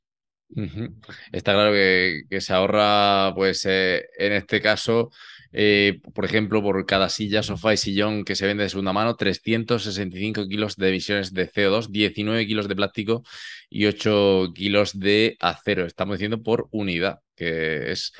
Está 1.31 1.53
claro 1.53 1.71
que, 1.71 2.39
se 2.39 2.53
ahorra, 2.53 3.33
pues 3.33 3.65
eh, 3.67 4.05
en 4.19 4.33
este 4.33 4.61
caso, 4.61 5.09
eh, 5.53 6.01
por 6.15 6.25
ejemplo, 6.25 6.61
por 6.63 6.85
cada 6.87 7.09
silla, 7.09 7.43
sofá 7.43 7.73
y 7.73 7.77
sillón 7.77 8.25
que 8.25 8.35
se 8.35 8.47
vende 8.47 8.63
de 8.63 8.69
segunda 8.69 8.91
mano, 8.91 9.15
365 9.15 10.47
kilos 10.47 10.75
de 10.77 10.89
emisiones 10.89 11.33
de 11.33 11.49
CO2, 11.49 11.89
19 11.89 12.47
kilos 12.47 12.67
de 12.67 12.75
plástico 12.75 13.23
y 13.69 13.85
8 13.85 14.51
kilos 14.55 14.99
de 14.99 15.37
acero. 15.39 15.85
Estamos 15.85 16.17
diciendo 16.17 16.41
por 16.41 16.67
unidad, 16.71 17.19
que 17.35 17.91
es 17.91 18.13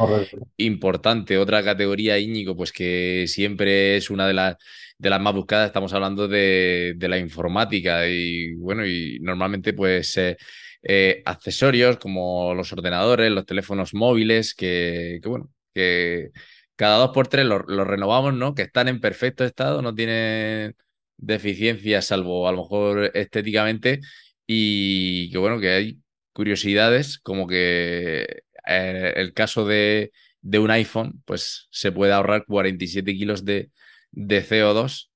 importante. 0.58 1.40
Otra 1.40 1.64
categoría, 1.64 2.20
Íñigo, 2.20 2.56
pues 2.56 2.72
que 2.72 3.26
siempre 3.28 3.98
es 3.98 4.12
una 4.12 4.28
de 4.28 4.34
las 4.34 4.58
de 5.00 5.10
las 5.10 5.20
más 5.20 5.34
buscadas, 5.34 5.68
estamos 5.68 5.92
hablando 5.94 6.28
de, 6.28 6.96
la 7.00 7.18
informática 7.18 8.08
y 8.08 8.54
bueno, 8.54 8.86
y 8.86 9.20
normalmente 9.22 9.74
pues 9.74 10.16
eh, 10.18 10.38
eh, 10.82 11.22
accesorios 11.26 11.98
como 11.98 12.54
los 12.54 12.72
ordenadores, 12.72 13.32
los 13.32 13.46
teléfonos 13.46 13.94
móviles, 13.94 14.54
que, 14.54 15.20
que 15.22 15.28
bueno, 15.28 15.52
que 15.74 16.32
cada 16.76 16.98
dos 16.98 17.12
por 17.12 17.28
tres 17.28 17.46
los 17.46 17.66
renovamos, 17.88 18.34
¿no? 18.34 18.56
Que 18.56 18.64
están 18.64 18.88
en 18.88 19.00
perfecto 19.02 19.46
estado, 19.46 19.82
no 19.82 19.94
tienen 19.96 20.76
deficiencias, 21.18 22.06
salvo 22.06 22.48
a 22.48 22.52
lo 22.52 22.64
mejor 22.64 23.12
estéticamente, 23.14 24.02
y 24.48 25.32
que 25.32 25.38
bueno, 25.38 25.60
que 25.60 25.70
hay 25.70 26.00
curiosidades, 26.34 27.20
como 27.20 27.48
que 27.48 28.44
eh, 28.68 29.14
el 29.16 29.34
caso 29.34 29.66
de, 29.66 30.12
de, 30.42 30.60
un 30.60 30.72
iPhone, 30.72 31.22
pues 31.26 31.68
se 31.72 31.92
puede 31.92 32.14
ahorrar 32.14 32.46
47 32.46 33.14
kilos 33.16 33.46
de, 33.46 33.72
de 34.12 34.44
CO2, 34.44 35.12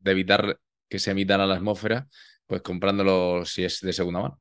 de 0.00 0.10
evitar 0.12 0.58
que 0.88 0.98
se 0.98 1.12
emitan 1.12 1.40
a 1.40 1.46
la 1.46 1.56
atmósfera, 1.56 2.08
pues 2.46 2.62
comprándolo 2.62 3.44
si 3.44 3.64
es 3.64 3.80
de 3.80 3.92
segunda 3.92 4.20
mano. 4.22 4.40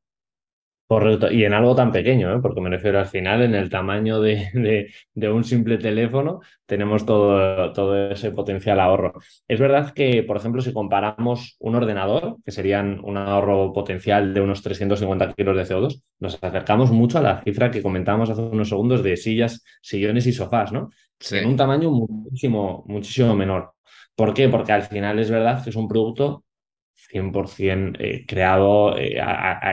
Correcto, 0.92 1.32
y 1.32 1.46
en 1.46 1.54
algo 1.54 1.74
tan 1.74 1.90
pequeño, 1.90 2.36
¿eh? 2.36 2.40
porque 2.42 2.60
me 2.60 2.70
refiero 2.70 3.00
al 3.00 3.06
final, 3.06 3.44
en 3.44 3.56
el 3.56 3.70
tamaño 3.70 4.20
de, 4.20 4.92
un 5.32 5.46
simple 5.46 5.78
teléfono, 5.78 6.42
tenemos 6.66 7.06
todo, 7.06 7.72
todo, 7.72 8.12
ese 8.12 8.32
potencial 8.32 8.78
ahorro. 8.78 9.14
Es 9.48 9.58
verdad 9.58 9.94
que, 9.94 10.22
por 10.24 10.36
ejemplo, 10.36 10.62
si 10.62 10.74
comparamos 10.74 11.56
un 11.60 11.76
ordenador, 11.76 12.36
que 12.44 12.52
serían 12.52 13.00
un 13.06 13.16
ahorro 13.16 13.72
potencial 13.72 14.34
de 14.34 14.42
unos 14.42 14.62
350 14.64 15.34
kilos 15.34 15.56
de 15.56 15.64
CO2, 15.64 16.02
nos 16.20 16.44
acercamos 16.44 16.92
mucho 16.92 17.20
a 17.20 17.22
la 17.22 17.42
cifra 17.42 17.72
que 17.72 17.82
comentábamos 17.82 18.30
hace 18.30 18.42
unos 18.42 18.68
segundos 18.68 19.02
de 19.02 19.16
sillas, 19.16 19.64
sillones 19.82 20.28
y 20.28 20.34
sofás, 20.34 20.74
¿no? 20.74 20.90
En 21.32 21.48
un 21.48 21.56
tamaño 21.56 21.90
muchísimo, 21.90 22.84
muchísimo 22.86 23.34
menor. 23.34 23.76
¿Por 24.14 24.34
qué? 24.34 24.50
Porque 24.50 24.74
al 24.74 24.84
final 24.84 25.20
es 25.20 25.32
verdad 25.32 25.64
que 25.64 25.70
es 25.70 25.76
un 25.78 25.88
producto 25.88 26.44
100% 27.12 27.98
eh, 28.00 28.26
creado 28.28 28.98
eh, 28.98 29.22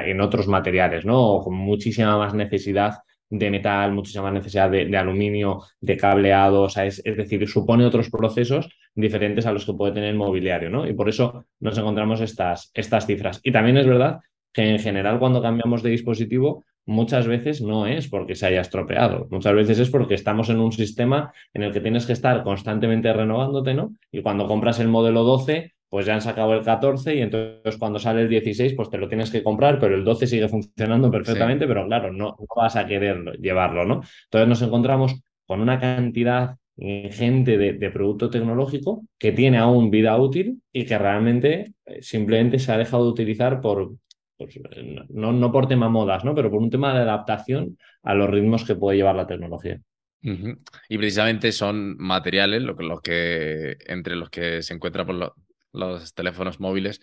en 0.06 0.20
otros 0.20 0.48
materiales, 0.48 1.04
¿no? 1.04 1.40
con 1.42 1.54
muchísima 1.54 2.16
más 2.18 2.34
necesidad 2.34 2.94
de 3.30 3.50
metal, 3.50 3.92
muchísima 3.92 4.24
más 4.24 4.32
necesidad 4.32 4.70
de, 4.70 4.96
aluminio, 4.96 5.62
de 5.80 5.96
cableado, 5.96 6.62
o 6.62 6.68
sea, 6.68 6.86
es, 6.86 7.02
decir, 7.04 7.46
supone 7.46 7.84
otros 7.84 8.10
procesos 8.10 8.68
diferentes 8.94 9.44
a 9.46 9.52
los 9.52 9.66
que 9.66 9.74
puede 9.74 9.92
tener 9.92 10.10
el 10.10 10.16
mobiliario, 10.16 10.70
¿no? 10.70 10.88
Y 10.88 10.94
por 10.94 11.08
eso 11.08 11.44
nos 11.60 11.76
encontramos 11.76 12.20
estas, 12.20 12.70
estas 12.74 13.06
cifras. 13.06 13.40
Y 13.42 13.52
también 13.52 13.76
es 13.76 13.86
verdad 13.86 14.20
que 14.52 14.62
en 14.62 14.78
general 14.78 15.18
cuando 15.18 15.42
cambiamos 15.42 15.82
de 15.82 15.90
dispositivo, 15.90 16.64
muchas 16.86 17.26
veces 17.26 17.60
no 17.60 17.86
es 17.86 18.08
porque 18.08 18.34
se 18.34 18.46
haya 18.46 18.62
estropeado, 18.62 19.28
muchas 19.30 19.54
veces 19.54 19.78
es 19.78 19.90
porque 19.90 20.14
estamos 20.14 20.48
en 20.48 20.58
un 20.58 20.72
sistema 20.72 21.32
en 21.52 21.62
el 21.62 21.72
que 21.72 21.80
tienes 21.80 22.06
que 22.06 22.14
estar 22.14 22.42
constantemente 22.42 23.12
renovándote, 23.12 23.74
¿no? 23.74 23.92
Y 24.10 24.22
cuando 24.22 24.46
compras 24.46 24.80
el 24.80 24.88
modelo 24.88 25.22
12, 25.22 25.74
pues 25.88 26.06
ya 26.06 26.14
han 26.14 26.20
sacado 26.20 26.54
el 26.54 26.62
14 26.62 27.14
y 27.14 27.20
entonces 27.22 27.76
cuando 27.78 27.98
sale 27.98 28.22
el 28.22 28.28
16, 28.28 28.74
pues 28.74 28.90
te 28.90 28.98
lo 28.98 29.08
tienes 29.08 29.30
que 29.30 29.42
comprar, 29.42 29.78
pero 29.78 29.94
el 29.94 30.04
12 30.04 30.26
sigue 30.26 30.48
funcionando 30.48 31.10
perfectamente, 31.10 31.66
pero 31.66 31.86
claro, 31.86 32.12
no, 32.12 32.36
vas 32.54 32.76
a 32.76 32.86
querer 32.86 33.38
llevarlo, 33.40 33.84
¿no? 33.86 34.02
Entonces 34.24 34.48
nos 34.48 34.62
encontramos 34.62 35.20
con 35.46 35.60
una 35.60 35.78
cantidad 35.80 36.56
ingente 36.76 37.58
de, 37.58 37.90
producto 37.90 38.30
tecnológico 38.30 39.04
que 39.18 39.32
tiene 39.32 39.58
aún 39.58 39.90
vida 39.90 40.16
útil 40.16 40.62
y 40.72 40.84
que 40.84 40.96
realmente 40.96 41.72
eh, 41.86 42.02
simplemente 42.02 42.58
se 42.58 42.70
ha 42.70 42.78
dejado 42.78 43.04
de 43.04 43.10
utilizar 43.10 43.60
por, 43.60 43.94
pues, 44.36 44.60
no, 45.08 45.32
no 45.32 45.50
por 45.50 45.66
tema 45.66 45.88
modas, 45.88 46.24
¿no? 46.24 46.34
Pero 46.34 46.50
por 46.50 46.60
un 46.60 46.70
tema 46.70 46.94
de 46.94 47.00
adaptación 47.00 47.78
a 48.02 48.14
los 48.14 48.30
ritmos 48.30 48.64
que 48.64 48.76
puede 48.76 48.98
llevar 48.98 49.16
la 49.16 49.26
tecnología. 49.26 49.80
Y 50.20 50.98
precisamente 50.98 51.52
son 51.52 51.96
materiales 51.96 52.62
lo 52.62 52.76
que, 52.76 52.98
que, 53.02 53.76
entre 53.86 54.16
los 54.16 54.30
que 54.30 54.62
se 54.62 54.74
encuentran 54.74 55.06
por 55.06 55.34
los 55.72 56.14
teléfonos 56.14 56.60
móviles 56.60 57.00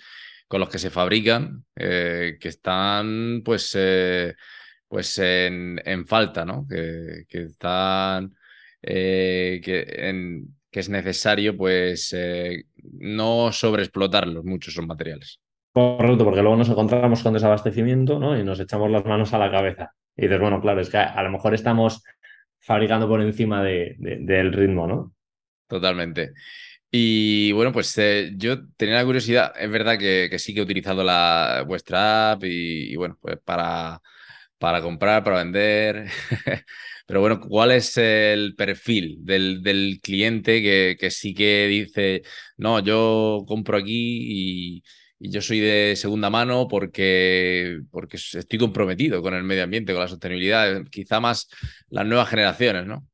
con 0.47 0.59
los 0.59 0.69
que 0.69 0.79
se 0.79 0.89
fabrican, 0.89 1.65
eh, 1.75 2.37
que 2.39 2.49
están 2.49 3.41
pues, 3.43 3.75
eh, 3.77 4.35
pues 4.87 5.17
en, 5.19 6.05
falta, 6.07 6.45
¿no? 6.45 6.67
Que, 6.67 7.25
están 7.29 8.35
eh, 8.81 9.59
que, 9.63 10.45
que, 10.71 10.79
es 10.79 10.89
necesario 10.89 11.57
pues 11.57 12.15
no 12.99 13.51
sobreexplotarlos 13.51 14.43
muchos 14.43 14.73
esos 14.73 14.85
materiales. 14.85 15.39
Correcto, 15.73 16.23
porque 16.23 16.41
luego 16.41 16.55
nos 16.55 16.69
encontramos 16.69 17.21
con 17.21 17.33
desabastecimiento 17.33 18.17
¿no? 18.17 18.39
y 18.39 18.45
nos 18.45 18.61
echamos 18.61 18.89
las 18.89 19.03
manos 19.03 19.33
a 19.33 19.37
la 19.37 19.51
cabeza. 19.51 19.91
Y 20.15 20.21
dices, 20.21 20.39
bueno, 20.39 20.61
claro, 20.61 20.79
es 20.79 20.89
que 20.89 20.97
a, 20.97 21.21
lo 21.21 21.29
mejor 21.29 21.53
estamos 21.53 22.01
fabricando 22.59 23.09
por 23.09 23.21
encima 23.21 23.61
del 23.61 24.53
ritmo, 24.53 24.87
¿no? 24.87 25.13
Totalmente. 25.67 26.31
Y 26.97 27.51
bueno, 27.51 27.73
pues 27.73 27.97
eh, 27.97 28.31
yo 28.37 28.65
tenía 28.77 28.95
la 28.95 29.05
curiosidad, 29.05 29.53
es 29.59 29.69
verdad 29.69 29.97
que, 29.99 30.33
sí 30.39 30.53
que 30.53 30.61
he 30.61 30.63
utilizado 30.63 31.03
la, 31.03 31.65
vuestra 31.67 32.31
app 32.31 32.43
y, 32.45 32.95
bueno, 32.95 33.17
pues 33.21 33.37
para, 33.43 34.01
para 34.57 34.81
comprar, 34.81 35.21
para 35.23 35.39
vender. 35.43 36.09
Pero 37.05 37.19
bueno, 37.19 37.39
¿cuál 37.41 37.71
es 37.71 37.97
el 37.97 38.55
perfil 38.55 39.17
del, 39.25 39.61
del 39.61 39.99
cliente 40.01 40.61
que, 40.61 40.95
que, 40.97 41.11
sí 41.11 41.33
que 41.33 41.67
dice, 41.67 42.23
no, 42.57 42.79
yo 42.79 43.43
compro 43.47 43.77
aquí 43.77 44.77
y, 44.77 44.83
y, 45.19 45.31
yo 45.31 45.41
soy 45.41 45.59
de 45.59 45.95
segunda 45.97 46.29
mano 46.29 46.67
porque, 46.69 47.79
porque 47.91 48.17
estoy 48.17 48.57
comprometido 48.59 49.21
con 49.21 49.33
el 49.33 49.43
medio 49.43 49.63
ambiente, 49.63 49.91
con 49.93 50.01
la 50.01 50.07
sostenibilidad, 50.07 50.83
quizá 50.89 51.19
más 51.19 51.49
las 51.89 52.05
nuevas 52.05 52.29
generaciones, 52.29 52.85
¿no? 52.85 53.05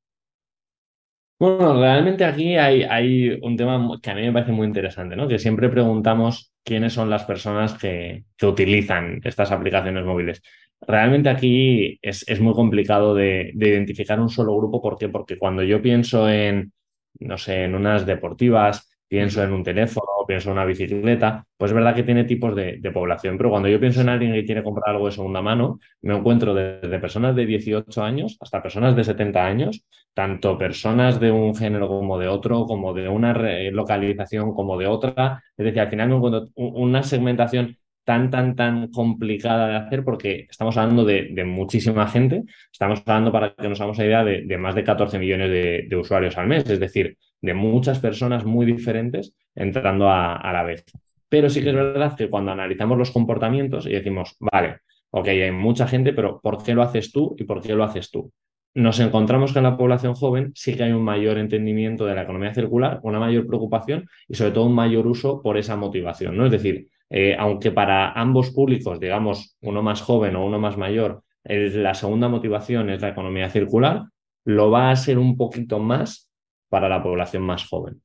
Bueno, 1.41 1.73
realmente 1.81 2.23
aquí 2.23 2.55
hay, 2.55 3.39
un 3.41 3.57
tema 3.57 3.97
que 3.99 4.11
a 4.11 4.13
mí 4.13 4.21
me 4.21 4.31
parece 4.31 4.51
muy 4.51 4.67
interesante, 4.67 5.15
¿no? 5.15 5.27
Que 5.27 5.39
siempre 5.39 5.69
preguntamos 5.69 6.53
quiénes 6.63 6.93
son 6.93 7.09
las 7.09 7.23
personas 7.23 7.73
que, 7.73 8.25
utilizan 8.43 9.19
estas 9.23 9.51
aplicaciones 9.51 10.05
móviles. 10.05 10.43
Realmente 10.81 11.29
aquí 11.29 11.97
es, 12.03 12.23
es 12.27 12.39
muy 12.39 12.53
complicado 12.53 13.15
de, 13.15 13.53
de, 13.55 13.69
identificar 13.69 14.19
un 14.19 14.29
solo 14.29 14.55
grupo. 14.55 14.83
¿Por 14.83 14.99
qué? 14.99 15.09
Porque 15.09 15.39
cuando 15.39 15.63
yo 15.63 15.81
pienso 15.81 16.29
en, 16.29 16.73
no 17.19 17.39
sé, 17.39 17.63
en 17.63 17.73
unas 17.73 18.05
deportivas, 18.05 18.90
pienso 19.11 19.43
en 19.43 19.51
un 19.51 19.61
teléfono, 19.61 20.07
pienso 20.25 20.47
en 20.47 20.53
una 20.53 20.63
bicicleta, 20.63 21.45
pues 21.57 21.71
es 21.71 21.75
verdad 21.75 21.93
que 21.93 22.03
tiene 22.03 22.23
tipos 22.23 22.55
de, 22.55 22.79
población, 22.93 23.35
pero 23.37 23.49
cuando 23.49 23.67
yo 23.67 23.77
pienso 23.77 23.99
en 23.99 24.07
alguien 24.07 24.31
que 24.31 24.45
quiere 24.45 24.63
comprar 24.63 24.95
algo 24.95 25.07
de 25.07 25.11
segunda 25.11 25.41
mano, 25.41 25.79
me 26.01 26.15
encuentro 26.15 26.53
desde 26.53 26.97
personas 26.97 27.35
de 27.35 27.45
18 27.45 28.01
años 28.01 28.37
hasta 28.39 28.61
personas 28.61 28.95
de 28.95 29.03
70 29.03 29.45
años, 29.45 29.83
tanto 30.13 30.57
personas 30.57 31.19
de 31.19 31.29
un 31.29 31.53
género 31.53 31.89
como 31.89 32.17
de 32.17 32.29
otro, 32.29 32.65
como 32.65 32.93
de 32.93 33.09
una 33.09 33.33
localización 33.71 34.53
como 34.53 34.77
de 34.77 34.87
otra, 34.87 35.43
es 35.57 35.65
decir, 35.65 35.81
al 35.81 35.89
final 35.89 36.07
me 36.07 36.15
encuentro 36.15 36.47
una 36.55 37.03
segmentación 37.03 37.75
tan, 38.05 38.31
tan, 38.31 38.55
tan 38.55 38.87
complicada 38.91 39.67
de 39.67 39.75
hacer 39.75 40.05
porque 40.05 40.47
estamos 40.49 40.77
hablando 40.77 41.03
de, 41.03 41.43
muchísima 41.45 42.07
gente, 42.07 42.43
estamos 42.71 43.03
hablando, 43.05 43.33
para 43.33 43.53
que 43.55 43.67
nos 43.67 43.79
hagamos 43.81 43.97
una 43.97 44.07
idea, 44.07 44.23
de, 44.23 44.57
más 44.57 44.73
de 44.73 44.85
14 44.85 45.19
millones 45.19 45.49
de, 45.89 45.95
usuarios 45.97 46.37
al 46.37 46.47
mes, 46.47 46.69
es 46.69 46.79
decir, 46.79 47.17
de 47.41 47.53
muchas 47.53 47.99
personas 47.99 48.45
muy 48.45 48.65
diferentes 48.65 49.33
entrando 49.55 50.09
a, 50.09 50.51
la 50.53 50.63
vez. 50.63 50.85
Pero 51.27 51.49
sí 51.49 51.61
que 51.61 51.69
es 51.69 51.75
verdad 51.75 52.15
que 52.15 52.29
cuando 52.29 52.51
analizamos 52.51 52.97
los 52.97 53.11
comportamientos 53.11 53.85
y 53.85 53.91
decimos, 53.91 54.35
vale, 54.39 54.79
ok, 55.09 55.27
hay 55.27 55.51
mucha 55.51 55.87
gente, 55.87 56.13
pero 56.13 56.39
¿por 56.41 56.63
qué 56.63 56.73
lo 56.73 56.83
haces 56.83 57.11
tú 57.11 57.35
y 57.37 57.43
por 57.43 57.61
qué 57.61 57.73
lo 57.73 57.83
haces 57.83 58.11
tú? 58.11 58.31
Nos 58.73 58.99
encontramos 58.99 59.51
que 59.51 59.59
en 59.59 59.63
la 59.63 59.75
población 59.75 60.13
joven 60.13 60.51
sí 60.55 60.75
que 60.75 60.83
hay 60.83 60.91
un 60.93 61.03
mayor 61.03 61.37
entendimiento 61.37 62.05
de 62.05 62.15
la 62.15 62.23
economía 62.23 62.53
circular, 62.53 62.99
una 63.03 63.19
mayor 63.19 63.45
preocupación 63.45 64.07
y 64.29 64.35
sobre 64.35 64.51
todo 64.51 64.65
un 64.65 64.75
mayor 64.75 65.07
uso 65.07 65.41
por 65.41 65.57
esa 65.57 65.75
motivación, 65.75 66.37
¿no? 66.37 66.45
Es 66.45 66.51
decir, 66.51 66.87
eh, 67.09 67.35
aunque 67.37 67.71
para 67.71 68.13
ambos 68.13 68.51
públicos, 68.51 68.97
digamos, 68.99 69.57
uno 69.61 69.83
más 69.83 70.01
joven 70.01 70.37
o 70.37 70.45
uno 70.45 70.57
más 70.57 70.77
mayor, 70.77 71.23
la 71.43 71.93
segunda 71.93 72.29
motivación 72.29 72.89
es 72.89 73.01
la 73.01 73.09
economía 73.09 73.49
circular, 73.49 74.05
lo 74.45 74.71
va 74.71 74.91
a 74.91 74.95
ser 74.95 75.17
un 75.17 75.35
poquito 75.35 75.79
más 75.79 76.30
para 76.71 76.87
la 76.87 77.03
población 77.03 77.43
más 77.43 77.67
joven. 77.67 78.01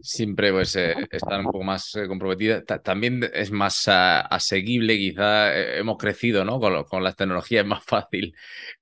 Siempre 0.00 0.52
pues 0.52 0.76
eh, 0.76 0.94
están 1.10 1.40
un 1.40 1.46
poco 1.46 1.64
más 1.64 1.92
eh, 1.96 2.06
comprometidas. 2.06 2.62
También 2.84 3.28
es 3.34 3.50
más 3.50 3.88
ah, 3.88 4.20
asequible, 4.20 4.96
quizá 4.96 5.76
hemos 5.76 5.96
crecido 5.96 6.44
¿no? 6.44 6.60
con, 6.60 6.84
con, 6.84 7.02
las 7.02 7.16
tecnologías, 7.16 7.64
es 7.64 7.68
más 7.68 7.82
fácil 7.84 8.32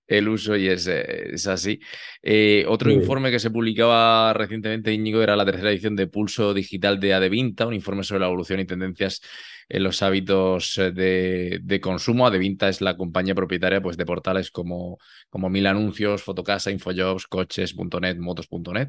el 0.07 0.29
uso 0.29 0.57
y 0.57 0.69
es, 0.69 0.87
es 0.87 1.47
así. 1.47 1.81
Eh, 2.23 2.65
otro 2.69 2.91
informe 2.91 3.31
que 3.31 3.39
se 3.39 3.51
publicaba 3.51 4.33
recientemente, 4.35 4.93
Íñigo, 4.93 5.23
era 5.23 5.37
la 5.37 5.45
tercera 5.45 5.71
edición 5.71 5.97
de 5.97 6.07
Pulso 6.07 6.55
Digital 6.55 7.01
de 7.01 7.15
Adevinta, 7.15 7.67
un 7.67 7.75
informe 7.75 8.05
sobre 8.05 8.21
la 8.21 8.27
evolución 8.27 8.61
y 8.61 8.67
tendencias 8.67 9.21
en 9.69 9.83
los 9.83 10.03
hábitos 10.03 10.77
eh, 10.79 10.93
de, 10.93 11.61
de 11.63 11.81
consumo. 11.81 12.27
Adevinta 12.27 12.69
es 12.69 12.81
la 12.81 12.97
compañía 12.97 13.35
propietaria 13.35 13.81
pues, 13.81 13.97
de 13.97 14.07
portales 14.07 14.51
como, 14.51 14.99
como 15.31 15.49
Mil 15.49 15.67
Anuncios, 15.67 16.23
Fotocasa, 16.23 16.71
Infojobs, 16.71 17.27
Coches.net, 17.27 18.17
Motos.net. 18.19 18.89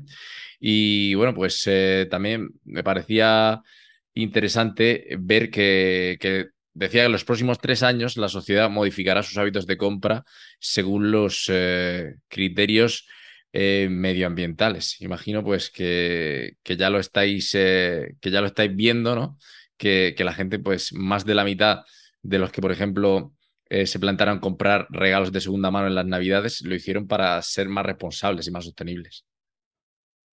Y 0.60 1.14
bueno, 1.16 1.34
pues 1.34 1.64
eh, 1.68 2.08
también 2.10 2.50
me 2.66 2.84
parecía 2.84 3.62
interesante 4.14 5.16
ver 5.20 5.50
que, 5.50 6.18
que 6.20 6.55
decía 6.76 7.02
que 7.02 7.06
en 7.08 7.12
los 7.14 7.26
próximos 7.26 7.58
tres 7.60 7.82
años 7.82 8.18
la 8.18 8.28
sociedad 8.28 8.70
modificará 8.70 9.24
sus 9.24 9.38
hábitos 9.38 9.66
de 9.66 9.78
compra 9.78 10.24
según 10.60 11.10
los 11.10 11.50
eh, 11.52 12.16
criterios 12.28 13.08
eh, 13.54 13.88
medioambientales. 13.90 15.02
Imagino 15.02 15.44
pues 15.44 15.72
que, 15.72 16.58
que 16.62 16.78
ya 16.78 16.90
lo 16.90 17.00
estáis, 17.00 17.56
eh, 17.56 18.16
que 18.22 18.30
ya 18.30 18.42
lo 18.42 18.48
estáis 18.48 18.76
viendo, 18.76 19.16
¿no? 19.16 19.38
Que, 19.78 20.14
que, 20.16 20.24
la 20.24 20.34
gente, 20.34 20.60
pues, 20.60 20.94
más 20.94 21.26
de 21.26 21.36
la 21.36 21.44
mitad 21.44 21.84
de 22.22 22.40
los 22.40 22.52
que, 22.52 22.62
por 22.62 22.72
ejemplo, 22.72 23.34
se 23.70 24.00
plantaron 24.00 24.40
comprar 24.40 24.88
regalos 24.90 25.34
de 25.34 25.42
segunda 25.42 25.70
mano 25.72 25.88
en 25.88 25.96
las 25.96 26.06
navidades, 26.06 26.62
lo 26.62 26.76
hicieron 26.76 27.08
para 27.08 27.42
ser 27.42 27.68
más 27.68 27.86
responsables 27.86 28.48
y 28.48 28.52
más 28.52 28.64
sostenibles. 28.64 29.26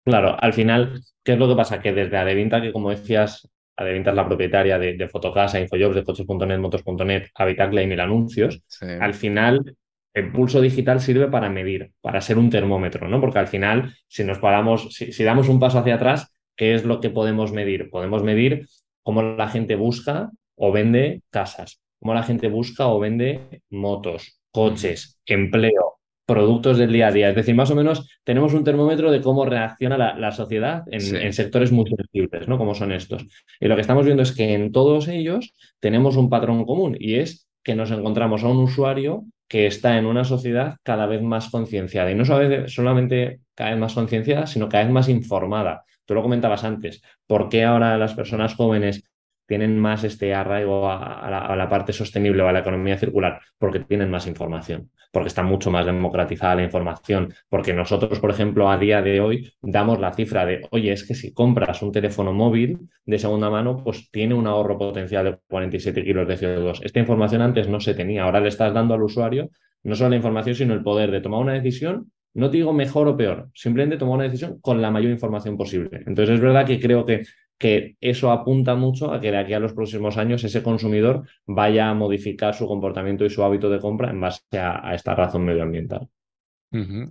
Claro, 0.05 0.37
al 0.41 0.53
final, 0.53 1.03
¿qué 1.25 1.33
es 1.33 1.39
lo 1.39 1.49
que 1.49 1.57
pasa? 1.57 1.81
Que 1.81 1.93
desde 1.93 2.17
Adevinta, 2.17 2.61
que 2.61 2.73
como 2.73 2.91
decías, 2.91 3.49
Adevinta 3.77 4.13
la 4.13 4.27
propietaria 4.27 4.79
de, 4.79 4.97
de 4.97 5.09
Fotocasa, 5.09 5.61
Infojobs, 5.61 5.95
de 5.97 6.05
Coches.net, 6.05 6.59
Motos.net, 6.59 7.29
Habitacla 7.35 7.83
y 7.83 7.87
Mil 7.87 8.01
Anuncios. 8.01 8.63
Al 9.01 9.15
final, 9.15 9.77
el 10.15 10.31
pulso 10.31 10.61
digital 10.61 11.01
sirve 11.01 11.29
para 11.29 11.49
medir, 11.49 11.93
para 12.01 12.21
ser 12.21 12.39
un 12.39 12.51
termómetro, 12.51 13.09
¿no? 13.09 13.21
Porque 13.21 13.39
al 13.39 13.49
final, 13.49 13.95
si 14.09 14.25
nos 14.25 14.39
paramos, 14.39 14.89
si, 14.93 15.25
damos 15.25 15.49
un 15.49 15.59
paso 15.59 15.79
hacia 15.79 15.95
atrás, 15.95 16.33
¿qué 16.57 16.75
es 16.75 16.85
lo 16.85 17.01
que 17.01 17.11
podemos 17.11 17.53
medir? 17.53 17.89
Podemos 17.91 18.23
medir 18.23 18.67
cómo 19.03 19.23
la 19.23 19.49
gente 19.49 19.75
busca 19.75 20.31
o 20.55 20.71
vende 20.71 21.23
casas, 21.31 21.81
cómo 21.99 22.15
la 22.15 22.23
gente 22.23 22.49
busca 22.49 22.89
o 22.89 22.99
vende 23.01 23.63
motos, 23.71 24.39
coches, 24.51 25.19
empleo, 25.25 25.99
productos 26.33 26.79
del 26.79 26.91
día 26.91 27.09
a 27.09 27.13
día. 27.13 27.29
Es 27.29 27.37
decir, 27.37 27.55
más 27.55 27.71
o 27.71 27.75
menos 27.75 28.09
tenemos 28.25 28.55
un 28.55 28.65
termómetro 28.65 29.11
de 29.11 29.21
cómo 29.21 29.45
reacciona 29.45 29.99
la, 29.99 30.33
sociedad 30.33 30.83
en, 30.91 31.33
sectores 31.35 31.71
muy 31.73 31.85
sensibles, 31.85 32.49
¿no? 32.49 32.57
Como 32.57 32.75
son 32.75 32.91
estos. 32.91 33.27
Y 33.61 33.69
lo 33.69 33.75
que 33.75 33.83
estamos 33.83 34.07
viendo 34.07 34.23
es 34.23 34.33
que 34.33 34.55
en 34.55 34.73
todos 34.73 35.09
ellos 35.09 35.53
tenemos 35.79 36.17
un 36.17 36.31
patrón 36.31 36.65
común 36.65 36.97
y 36.99 37.17
es 37.17 37.49
que 37.63 37.75
nos 37.75 37.91
encontramos 37.91 38.43
a 38.45 38.49
un 38.49 38.57
usuario 38.59 39.25
que 39.47 39.67
está 39.67 39.99
en 39.99 40.07
una 40.07 40.25
sociedad 40.25 40.77
cada 40.83 41.05
vez 41.05 41.21
más 41.21 41.51
concienciada. 41.51 42.11
Y 42.11 42.15
no 42.15 42.25
solamente 42.25 43.41
cada 43.55 43.71
vez 43.73 43.79
más 43.79 43.93
concienciada, 43.93 44.47
sino 44.47 44.71
cada 44.71 44.85
vez 44.85 44.93
más 44.93 45.11
informada. 45.11 45.85
Tú 46.07 46.15
lo 46.15 46.23
comentabas 46.23 46.65
antes. 46.65 47.03
¿Por 47.27 47.51
qué 47.51 47.65
ahora 47.65 47.99
las 47.99 48.15
personas 48.15 48.55
jóvenes 48.55 49.05
tienen 49.53 49.79
más 49.79 50.03
este 50.03 50.33
arraigo 50.33 50.91
a, 50.91 51.55
la, 51.55 51.69
parte 51.69 51.93
sostenible 51.93 52.43
o 52.43 52.49
a 52.49 52.53
la 52.53 52.61
economía 52.61 52.97
circular 52.97 53.39
porque 53.59 53.81
tienen 53.81 54.11
más 54.11 54.27
información, 54.27 54.89
porque 55.11 55.29
está 55.29 55.43
mucho 55.43 55.71
más 55.71 55.85
democratizada 55.85 56.55
la 56.55 56.63
información, 56.63 57.35
porque 57.51 57.75
nosotros, 57.75 58.19
por 58.19 58.31
ejemplo, 58.31 58.71
a 58.71 58.79
día 58.79 59.03
de 59.03 59.21
hoy 59.21 59.53
damos 59.61 60.01
la 60.01 60.15
cifra 60.15 60.47
de, 60.47 60.67
oye, 60.71 60.91
es 60.93 61.07
que 61.07 61.15
si 61.15 61.35
compras 61.35 61.83
un 61.83 61.93
teléfono 61.93 62.33
móvil 62.33 62.79
de 63.05 63.19
segunda 63.19 63.51
mano, 63.51 63.77
pues 63.85 64.11
tiene 64.11 64.33
un 64.33 64.47
ahorro 64.47 64.79
potencial 64.79 65.27
de 65.27 65.39
47 65.47 66.03
kilos 66.03 66.27
de 66.27 66.39
CO2. 66.39 66.81
Esta 66.83 67.01
información 67.01 67.43
antes 67.43 67.69
no 67.69 67.79
se 67.79 67.93
tenía, 67.93 68.25
ahora 68.25 68.41
le 68.41 68.49
estás 68.49 68.73
dando 68.73 68.95
al 68.95 69.03
usuario 69.03 69.51
no 69.83 69.97
solo 69.97 70.11
la 70.11 70.17
información, 70.17 70.55
sino 70.55 70.73
el 70.73 70.83
poder 70.83 71.11
de 71.11 71.21
tomar 71.21 71.41
una 71.41 71.53
decisión 71.53 72.11
no 72.35 72.51
te 72.51 72.57
digo 72.57 72.73
mejor 72.73 73.09
o 73.09 73.17
peor, 73.17 73.51
simplemente 73.55 73.99
tomar 73.99 74.15
una 74.15 74.25
decisión 74.25 74.59
con 74.61 74.81
la 74.81 74.91
mayor 74.91 75.11
información 75.11 75.57
posible. 75.57 76.03
Entonces 76.07 76.37
es 76.37 76.41
verdad 76.41 76.67
que 76.67 76.81
creo 76.81 77.05
que 77.05 77.25
que 77.63 77.95
eso 78.01 78.33
apunta 78.33 78.75
mucho 78.75 79.15
a 79.15 79.21
que 79.21 79.31
de 79.31 79.39
aquí 79.39 79.53
a 79.53 79.61
los 79.61 79.73
próximos 79.73 80.19
años 80.19 80.43
ese 80.43 80.65
consumidor 80.65 81.29
vaya 81.47 81.89
a 81.89 81.95
modificar 81.95 82.55
su 82.55 82.67
comportamiento 82.67 83.25
y 83.25 83.31
su 83.31 83.45
hábito 83.45 83.71
de 83.71 83.79
compra 83.79 84.11
en 84.11 84.21
base 84.21 84.59
a, 84.59 84.93
esta 84.97 85.15
razón 85.15 85.45
medioambiental. 85.45 86.09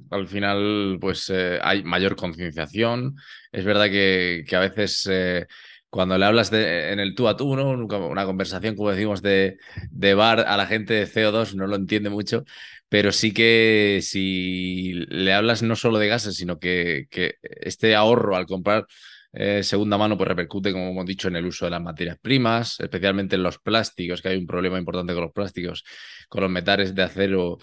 Al 0.10 0.28
final, 0.28 0.98
pues 1.00 1.30
eh, 1.30 1.58
hay 1.62 1.84
mayor 1.84 2.18
concienciación. 2.18 3.16
Es 3.50 3.64
verdad 3.64 3.86
que, 3.86 4.44
a 4.52 4.60
veces 4.60 5.08
eh, 5.10 5.46
cuando 5.90 6.18
le 6.18 6.26
hablas 6.26 6.52
en 6.52 7.00
el 7.00 7.16
tú 7.16 7.30
a 7.30 7.38
tú, 7.38 7.56
¿no? 7.56 7.70
Una 7.70 8.26
conversación, 8.26 8.76
como 8.76 8.92
decimos, 8.92 9.22
de, 9.22 9.58
de 9.90 10.14
bar 10.16 10.42
a 10.42 10.58
la 10.58 10.68
gente 10.68 10.96
de 10.96 11.08
CO2 11.08 11.54
no 11.54 11.66
lo 11.66 11.78
entiende 11.78 12.10
mucho, 12.10 12.44
pero 12.90 13.14
sí 13.14 13.34
que 13.34 14.00
si 14.02 14.96
le 15.08 15.32
hablas 15.32 15.64
no 15.64 15.78
solo 15.78 15.98
de 15.98 16.10
gases, 16.10 16.36
sino 16.36 16.60
que, 16.60 17.06
que 17.10 17.36
este 17.42 17.96
ahorro 17.96 18.36
al 18.36 18.48
comprar 18.48 18.86
eh, 19.34 19.64
segunda 19.64 19.98
mano, 19.98 20.18
pues 20.18 20.28
repercute, 20.28 20.74
como 20.74 20.90
hemos 20.90 21.06
dicho, 21.06 21.30
en 21.30 21.38
el 21.38 21.46
uso 21.46 21.66
de 21.66 21.72
las 21.72 21.82
materias 21.82 22.18
primas, 22.22 22.80
especialmente 22.80 23.36
en 23.36 23.44
los 23.44 23.60
plásticos, 23.60 24.22
que 24.22 24.30
hay 24.30 24.38
un 24.38 24.48
problema 24.48 24.78
importante 24.78 25.14
con 25.14 25.24
los 25.24 25.32
plásticos, 25.32 25.84
con 26.28 26.42
los 26.42 26.52
metales 26.52 26.94
de 26.96 27.04
acero 27.04 27.58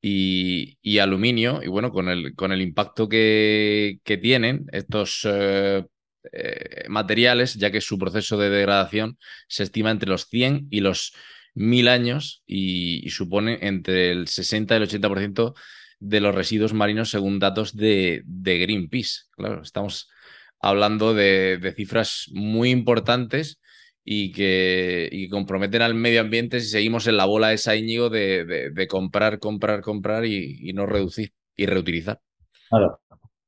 y, 0.00 0.98
aluminio, 0.98 1.62
y 1.62 1.68
bueno, 1.68 1.90
con 1.90 2.10
el, 2.10 2.34
con 2.34 2.52
el 2.52 2.60
impacto 2.60 3.08
que, 3.08 4.00
tienen 4.20 4.66
estos 4.72 5.22
eh, 5.24 5.84
eh, 6.32 6.84
materiales, 6.88 7.54
ya 7.54 7.70
que 7.70 7.80
su 7.80 7.98
proceso 7.98 8.36
de 8.36 8.50
degradación 8.50 9.18
se 9.48 9.62
estima 9.62 9.90
entre 9.90 10.10
los 10.10 10.26
100 10.28 10.68
y 10.70 10.80
los 10.80 11.14
1000 11.54 11.88
años 11.88 12.42
y, 12.46 13.08
supone 13.08 13.58
entre 13.62 14.10
el 14.12 14.28
60 14.28 14.74
y 14.74 14.76
el 14.76 14.88
80% 14.88 15.54
de 16.00 16.20
los 16.20 16.34
residuos 16.34 16.74
marinos 16.74 17.08
según 17.08 17.38
datos 17.38 17.74
de 17.74 18.22
Greenpeace. 18.26 19.22
Claro, 19.30 19.62
estamos 19.62 20.10
hablando 20.68 21.14
de, 21.14 21.72
cifras 21.76 22.30
muy 22.32 22.70
importantes 22.70 23.60
y 24.04 24.32
que, 24.32 25.28
comprometen 25.30 25.82
al 25.82 25.94
medio 25.94 26.20
ambiente 26.20 26.60
si 26.60 26.68
seguimos 26.68 27.06
en 27.06 27.16
la 27.16 27.26
bola 27.26 27.52
esa, 27.52 27.76
Íñigo, 27.76 28.10
de, 28.10 28.70
de 28.72 28.86
comprar, 28.86 29.38
comprar, 29.38 29.80
comprar 29.80 30.24
y, 30.24 30.72
no 30.74 30.86
reducir 30.86 31.32
y 31.56 31.66
reutilizar. 31.66 32.20
Claro. 32.68 33.00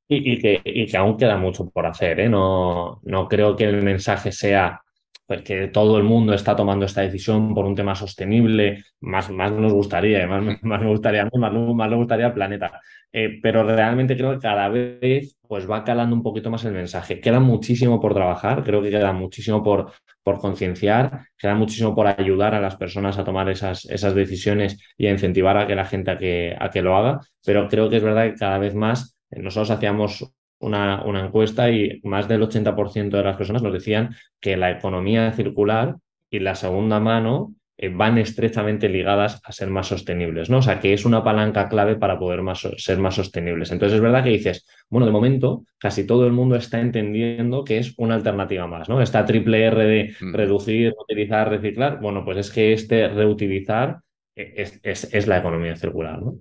Y, 0.08 0.38
que, 0.38 0.60
y, 0.64 0.86
que, 0.86 0.96
aún 0.96 1.16
queda 1.16 1.36
mucho 1.36 1.68
por 1.68 1.86
hacer. 1.86 2.20
¿eh? 2.20 2.28
No, 2.28 3.00
no 3.02 3.28
creo 3.28 3.56
que 3.56 3.64
el 3.64 3.82
mensaje 3.82 4.30
sea 4.30 4.82
pues 5.26 5.42
que 5.42 5.68
todo 5.68 5.98
el 5.98 6.04
mundo 6.04 6.34
está 6.34 6.54
tomando 6.56 6.86
esta 6.86 7.02
decisión 7.02 7.54
por 7.54 7.64
un 7.64 7.74
tema 7.74 7.94
sostenible, 7.94 8.84
más, 9.00 9.30
más 9.30 9.52
nos 9.52 9.72
gustaría, 9.72 10.26
más, 10.28 10.42
más 10.62 10.80
me 10.80 10.88
gustaría 10.88 11.24
más, 11.24 11.52
más 11.52 11.90
le 11.90 11.96
gustaría 11.96 12.26
al 12.26 12.34
planeta. 12.34 12.80
Eh, 13.12 13.38
pero 13.42 13.62
realmente 13.64 14.16
creo 14.16 14.32
que 14.32 14.40
cada 14.40 14.68
vez 14.68 15.38
pues 15.48 15.70
va 15.70 15.84
calando 15.84 16.14
un 16.14 16.22
poquito 16.22 16.50
más 16.50 16.64
el 16.64 16.72
mensaje. 16.72 17.20
Queda 17.20 17.40
muchísimo 17.40 18.00
por 18.00 18.14
trabajar, 18.14 18.62
creo 18.62 18.82
que 18.82 18.90
queda 18.90 19.12
muchísimo 19.12 19.62
por, 19.62 19.92
por 20.22 20.38
concienciar, 20.38 21.28
queda 21.38 21.54
muchísimo 21.54 21.94
por 21.94 22.06
ayudar 22.08 22.54
a 22.54 22.60
las 22.60 22.76
personas 22.76 23.18
a 23.18 23.24
tomar 23.24 23.48
esas, 23.48 23.84
esas 23.86 24.14
decisiones 24.14 24.78
y 24.96 25.06
a 25.06 25.12
incentivar 25.12 25.56
a 25.56 25.66
que 25.66 25.74
la 25.74 25.84
gente 25.86 26.10
a 26.10 26.18
que, 26.18 26.56
a 26.58 26.70
que 26.70 26.82
lo 26.82 26.96
haga, 26.96 27.20
pero 27.44 27.68
creo 27.68 27.88
que 27.88 27.96
es 27.96 28.02
verdad 28.02 28.24
que 28.26 28.34
cada 28.34 28.58
vez 28.58 28.74
más 28.74 29.16
eh, 29.30 29.40
nosotros 29.40 29.70
hacíamos 29.70 30.32
una, 30.58 31.04
una 31.04 31.26
encuesta 31.26 31.70
y 31.70 32.00
más 32.04 32.28
del 32.28 32.42
80% 32.42 33.10
de 33.10 33.22
las 33.22 33.36
personas 33.36 33.62
nos 33.62 33.72
decían 33.72 34.14
que 34.40 34.56
la 34.56 34.70
economía 34.70 35.32
circular 35.32 35.96
y 36.30 36.40
la 36.40 36.54
segunda 36.54 37.00
mano 37.00 37.54
eh, 37.78 37.90
van 37.90 38.16
estrechamente 38.16 38.88
ligadas 38.88 39.38
a 39.44 39.52
ser 39.52 39.68
más 39.68 39.88
sostenibles, 39.88 40.48
¿no? 40.48 40.58
O 40.58 40.62
sea, 40.62 40.80
que 40.80 40.94
es 40.94 41.04
una 41.04 41.22
palanca 41.22 41.68
clave 41.68 41.96
para 41.96 42.18
poder 42.18 42.40
más, 42.40 42.66
ser 42.78 42.98
más 42.98 43.16
sostenibles. 43.16 43.70
Entonces 43.70 43.96
es 43.96 44.02
verdad 44.02 44.24
que 44.24 44.30
dices, 44.30 44.66
bueno, 44.88 45.04
de 45.04 45.12
momento 45.12 45.66
casi 45.78 46.06
todo 46.06 46.26
el 46.26 46.32
mundo 46.32 46.56
está 46.56 46.80
entendiendo 46.80 47.64
que 47.64 47.76
es 47.76 47.92
una 47.98 48.14
alternativa 48.14 48.66
más, 48.66 48.88
¿no? 48.88 49.02
Esta 49.02 49.26
triple 49.26 49.62
R 49.64 49.84
de 49.84 50.14
mm. 50.18 50.34
reducir, 50.34 50.94
utilizar, 50.98 51.50
reciclar, 51.50 52.00
bueno, 52.00 52.24
pues 52.24 52.38
es 52.38 52.50
que 52.50 52.72
este 52.72 53.08
reutilizar 53.08 53.98
eh, 54.34 54.54
es, 54.56 54.80
es, 54.82 55.12
es 55.12 55.26
la 55.26 55.36
economía 55.38 55.76
circular, 55.76 56.22
¿no? 56.22 56.38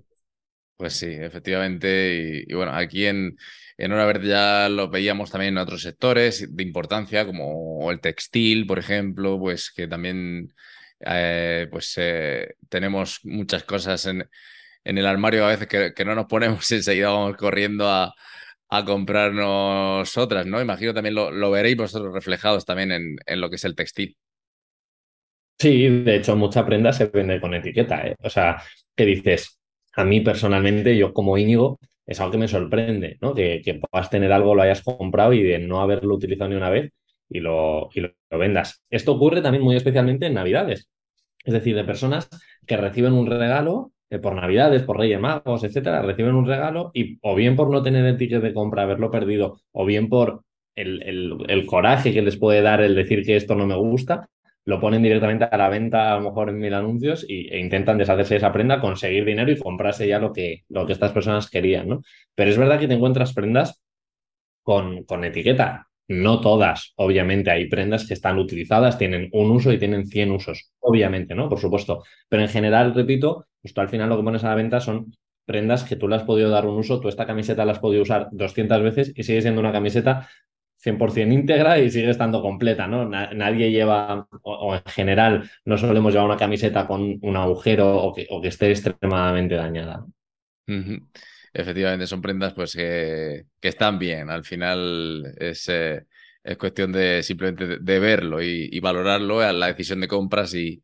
Pues 0.76 0.92
sí, 0.94 1.08
efectivamente. 1.10 2.44
Y, 2.46 2.54
bueno, 2.54 2.72
aquí 2.72 3.06
en, 3.06 3.36
en 3.78 3.92
Hora 3.92 4.06
Verde 4.06 4.28
ya 4.28 4.68
lo 4.68 4.88
veíamos 4.88 5.30
también 5.30 5.54
en 5.54 5.58
otros 5.58 5.82
sectores 5.82 6.54
de 6.54 6.62
importancia, 6.62 7.26
como 7.26 7.90
el 7.90 8.00
textil, 8.00 8.66
por 8.66 8.78
ejemplo, 8.78 9.38
pues 9.38 9.70
que 9.70 9.86
también 9.86 10.54
eh, 11.00 11.68
pues 11.70 11.94
eh, 11.98 12.54
tenemos 12.68 13.20
muchas 13.24 13.64
cosas 13.64 14.06
en, 14.06 14.28
en, 14.84 14.98
el 14.98 15.06
armario 15.06 15.44
a 15.44 15.48
veces 15.48 15.68
que, 15.94 16.04
no 16.04 16.14
nos 16.14 16.26
ponemos 16.26 16.70
y 16.70 16.76
enseguida 16.76 17.10
vamos 17.10 17.36
corriendo 17.36 17.88
a, 17.88 18.14
a 18.68 18.84
comprarnos 18.84 20.16
otras, 20.16 20.46
¿no? 20.46 20.60
Imagino 20.60 20.94
también 20.94 21.14
lo, 21.14 21.30
lo 21.30 21.50
veréis 21.50 21.76
vosotros 21.76 22.14
reflejados 22.14 22.64
también 22.64 22.92
en, 22.92 23.16
en 23.26 23.40
lo 23.40 23.50
que 23.50 23.56
es 23.56 23.64
el 23.64 23.74
textil. 23.74 24.16
Sí, 25.58 25.88
de 25.88 26.16
hecho, 26.16 26.36
mucha 26.36 26.66
prenda 26.66 26.92
se 26.92 27.06
vende 27.06 27.40
con 27.40 27.54
etiqueta, 27.54 28.06
¿eh? 28.06 28.14
O 28.20 28.28
sea, 28.28 28.62
que 28.94 29.06
dices, 29.06 29.58
a 29.94 30.04
mí 30.04 30.20
personalmente, 30.20 30.96
yo 30.96 31.14
como 31.14 31.38
Íñigo, 31.38 31.78
es 32.06 32.20
algo 32.20 32.32
que 32.32 32.38
me 32.38 32.48
sorprende, 32.48 33.18
¿no? 33.20 33.34
Que, 33.34 33.80
puedas 33.90 34.10
tener 34.10 34.32
algo, 34.32 34.54
lo 34.54 34.62
hayas 34.62 34.82
comprado 34.82 35.32
y 35.32 35.42
de 35.42 35.58
no 35.58 35.80
haberlo 35.80 36.14
utilizado 36.14 36.50
ni 36.50 36.56
una 36.56 36.70
vez 36.70 36.92
y 37.28 37.40
lo, 37.40 37.90
y 37.94 38.00
lo, 38.00 38.12
vendas. 38.30 38.82
Esto 38.90 39.12
ocurre 39.12 39.42
también 39.42 39.64
muy 39.64 39.76
especialmente 39.76 40.26
en 40.26 40.34
Navidades. 40.34 40.88
Es 41.44 41.52
decir, 41.52 41.76
de 41.76 41.84
personas 41.84 42.28
que 42.66 42.76
reciben 42.76 43.12
un 43.12 43.26
regalo 43.26 43.92
eh, 44.10 44.18
por 44.18 44.34
Navidades, 44.34 44.82
por 44.82 44.98
Reyes 44.98 45.20
Magos, 45.20 45.64
etcétera, 45.64 46.02
reciben 46.02 46.34
un 46.34 46.46
regalo 46.46 46.90
y 46.94 47.18
o 47.22 47.34
bien 47.34 47.56
por 47.56 47.70
no 47.70 47.82
tener 47.82 48.04
el 48.06 48.16
ticket 48.16 48.42
de 48.42 48.54
compra, 48.54 48.82
haberlo 48.82 49.10
perdido, 49.10 49.60
o 49.72 49.84
bien 49.84 50.08
por 50.08 50.42
el, 50.76 51.02
el 51.48 51.66
coraje 51.66 52.12
que 52.12 52.22
les 52.22 52.36
puede 52.36 52.62
dar 52.62 52.82
el 52.82 52.94
decir 52.94 53.24
que 53.24 53.36
esto 53.36 53.54
no 53.54 53.66
me 53.66 53.76
gusta, 53.76 54.28
lo 54.66 54.80
ponen 54.80 55.02
directamente 55.02 55.44
a 55.50 55.56
la 55.56 55.68
venta, 55.68 56.12
a 56.12 56.16
lo 56.16 56.24
mejor 56.24 56.50
en 56.50 56.58
mil 56.58 56.74
anuncios, 56.74 57.24
y, 57.28 57.48
e 57.48 57.58
intentan 57.58 57.98
deshacerse 57.98 58.34
de 58.34 58.38
esa 58.38 58.52
prenda, 58.52 58.80
conseguir 58.80 59.24
dinero 59.24 59.50
y 59.50 59.58
comprarse 59.58 60.06
ya 60.08 60.18
lo 60.18 60.32
que, 60.32 60.64
lo 60.68 60.84
que 60.86 60.92
estas 60.92 61.12
personas 61.12 61.48
querían, 61.48 61.88
¿no? 61.88 62.02
Pero 62.34 62.50
es 62.50 62.58
verdad 62.58 62.78
que 62.78 62.88
te 62.88 62.94
encuentras 62.94 63.32
prendas 63.32 63.80
con, 64.62 65.04
con 65.04 65.24
etiqueta. 65.24 65.88
No 66.08 66.40
todas, 66.40 66.92
obviamente, 66.96 67.50
hay 67.50 67.68
prendas 67.68 68.06
que 68.06 68.14
están 68.14 68.38
utilizadas, 68.38 68.98
tienen 68.98 69.28
un 69.32 69.50
uso 69.50 69.72
y 69.72 69.78
tienen 69.78 70.06
100 70.06 70.30
usos, 70.32 70.70
obviamente, 70.80 71.34
¿no? 71.34 71.48
Por 71.48 71.58
supuesto. 71.58 72.04
Pero 72.28 72.42
en 72.42 72.48
general, 72.48 72.94
repito, 72.94 73.46
pues 73.62 73.76
al 73.78 73.88
final 73.88 74.08
lo 74.08 74.16
que 74.16 74.22
pones 74.22 74.44
a 74.44 74.48
la 74.50 74.54
venta 74.54 74.80
son 74.80 75.12
prendas 75.46 75.84
que 75.84 75.96
tú 75.96 76.08
le 76.08 76.16
has 76.16 76.24
podido 76.24 76.50
dar 76.50 76.66
un 76.66 76.76
uso, 76.76 77.00
tú 77.00 77.08
esta 77.08 77.26
camiseta 77.26 77.64
la 77.64 77.72
has 77.72 77.78
podido 77.78 78.02
usar 78.02 78.28
200 78.32 78.82
veces 78.82 79.12
y 79.16 79.22
sigue 79.22 79.42
siendo 79.42 79.60
una 79.60 79.72
camiseta 79.72 80.28
100% 80.84 81.32
íntegra 81.32 81.78
y 81.78 81.90
sigue 81.90 82.10
estando 82.10 82.42
completa, 82.42 82.86
¿no? 82.86 83.08
nadie 83.08 83.70
lleva, 83.70 84.28
o, 84.42 84.74
en 84.74 84.82
general, 84.86 85.50
no 85.64 85.78
solemos 85.78 86.12
llevar 86.12 86.26
una 86.28 86.36
camiseta 86.36 86.86
con 86.86 87.18
un 87.20 87.36
agujero 87.36 87.96
o 87.96 88.14
que, 88.14 88.26
o 88.30 88.40
que 88.40 88.48
esté 88.48 88.70
extremadamente 88.70 89.54
dañada. 89.54 90.04
Efectivamente, 91.52 92.06
son 92.06 92.20
prendas 92.20 92.52
pues 92.52 92.74
que, 92.74 93.46
que, 93.60 93.68
están 93.68 93.98
bien. 93.98 94.28
Al 94.30 94.44
final 94.44 95.34
es, 95.38 95.68
eh, 95.68 96.04
es 96.44 96.56
cuestión 96.58 96.92
de 96.92 97.22
simplemente 97.22 97.78
de, 97.78 97.98
verlo 97.98 98.42
y, 98.42 98.78
valorarlo 98.80 99.40
a 99.40 99.52
la 99.52 99.68
decisión 99.68 100.00
de 100.00 100.08
compras 100.08 100.54
y 100.54 100.82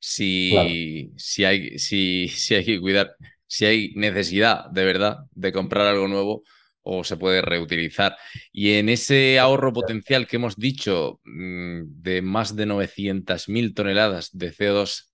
si, 0.00 1.12
si, 1.16 1.44
hay, 1.44 1.78
si, 1.78 2.28
si 2.28 2.54
hay 2.54 2.64
que 2.64 2.80
cuidar, 2.80 3.14
si 3.46 3.64
hay 3.64 3.92
necesidad 3.94 4.68
de 4.70 4.84
verdad 4.84 5.18
de 5.32 5.52
comprar 5.52 5.86
algo 5.86 6.08
nuevo, 6.08 6.42
o 6.90 7.04
se 7.04 7.18
puede 7.18 7.42
reutilizar. 7.42 8.16
Y 8.50 8.74
en 8.74 8.88
ese 8.88 9.38
ahorro 9.38 9.72
potencial 9.74 10.26
que 10.26 10.36
hemos 10.36 10.56
dicho 10.56 11.20
mm, 11.24 11.82
de 12.02 12.22
más 12.22 12.56
de 12.56 12.66
900.000 12.66 13.74
toneladas 13.74 14.30
de 14.32 14.52
CO2 14.52 15.10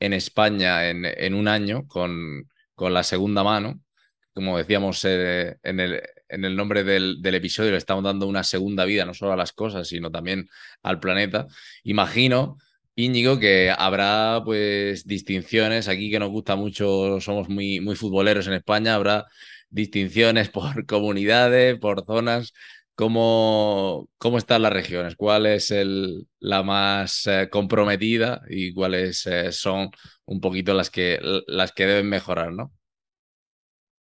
en 0.00 0.12
España 0.12 0.90
en, 0.90 1.06
en 1.06 1.34
un 1.34 1.48
año 1.48 1.86
con, 1.86 2.46
con, 2.74 2.92
la 2.92 3.02
segunda 3.02 3.42
mano, 3.42 3.80
como 4.34 4.58
decíamos 4.58 5.02
eh, 5.04 5.56
en, 5.62 5.80
el, 5.80 6.02
en, 6.28 6.44
el, 6.44 6.54
nombre 6.54 6.84
del, 6.84 7.22
del, 7.22 7.34
episodio, 7.36 7.70
le 7.70 7.78
estamos 7.78 8.04
dando 8.04 8.26
una 8.26 8.44
segunda 8.44 8.84
vida 8.84 9.06
no 9.06 9.14
solo 9.14 9.32
a 9.32 9.36
las 9.36 9.52
cosas, 9.52 9.88
sino 9.88 10.10
también 10.10 10.48
al 10.82 11.00
planeta. 11.00 11.46
Imagino 11.84 12.58
Íñigo, 12.96 13.38
que 13.40 13.74
habrá 13.76 14.42
pues 14.44 15.06
distinciones 15.06 15.88
aquí 15.88 16.10
que 16.10 16.18
nos 16.18 16.30
gusta 16.30 16.54
mucho, 16.54 17.20
somos 17.20 17.48
muy, 17.48 17.80
muy 17.80 17.96
futboleros 17.96 18.46
en 18.46 18.52
España, 18.52 18.94
habrá 18.94 19.26
distinciones 19.74 20.48
por 20.48 20.86
comunidades, 20.86 21.78
por 21.78 22.04
zonas. 22.06 22.52
¿Cómo, 22.96 24.08
cómo 24.18 24.38
están 24.38 24.62
las 24.62 24.72
regiones? 24.72 25.16
¿Cuál 25.16 25.46
es 25.46 25.72
el, 25.72 26.28
la 26.38 26.62
más 26.62 27.26
eh, 27.26 27.48
comprometida 27.50 28.42
y 28.48 28.72
cuáles 28.72 29.26
eh, 29.26 29.50
son 29.50 29.90
un 30.26 30.40
poquito 30.40 30.74
las 30.74 30.90
que, 30.90 31.18
las 31.48 31.72
que 31.72 31.86
deben 31.86 32.08
mejorar, 32.08 32.52
¿no? 32.52 32.72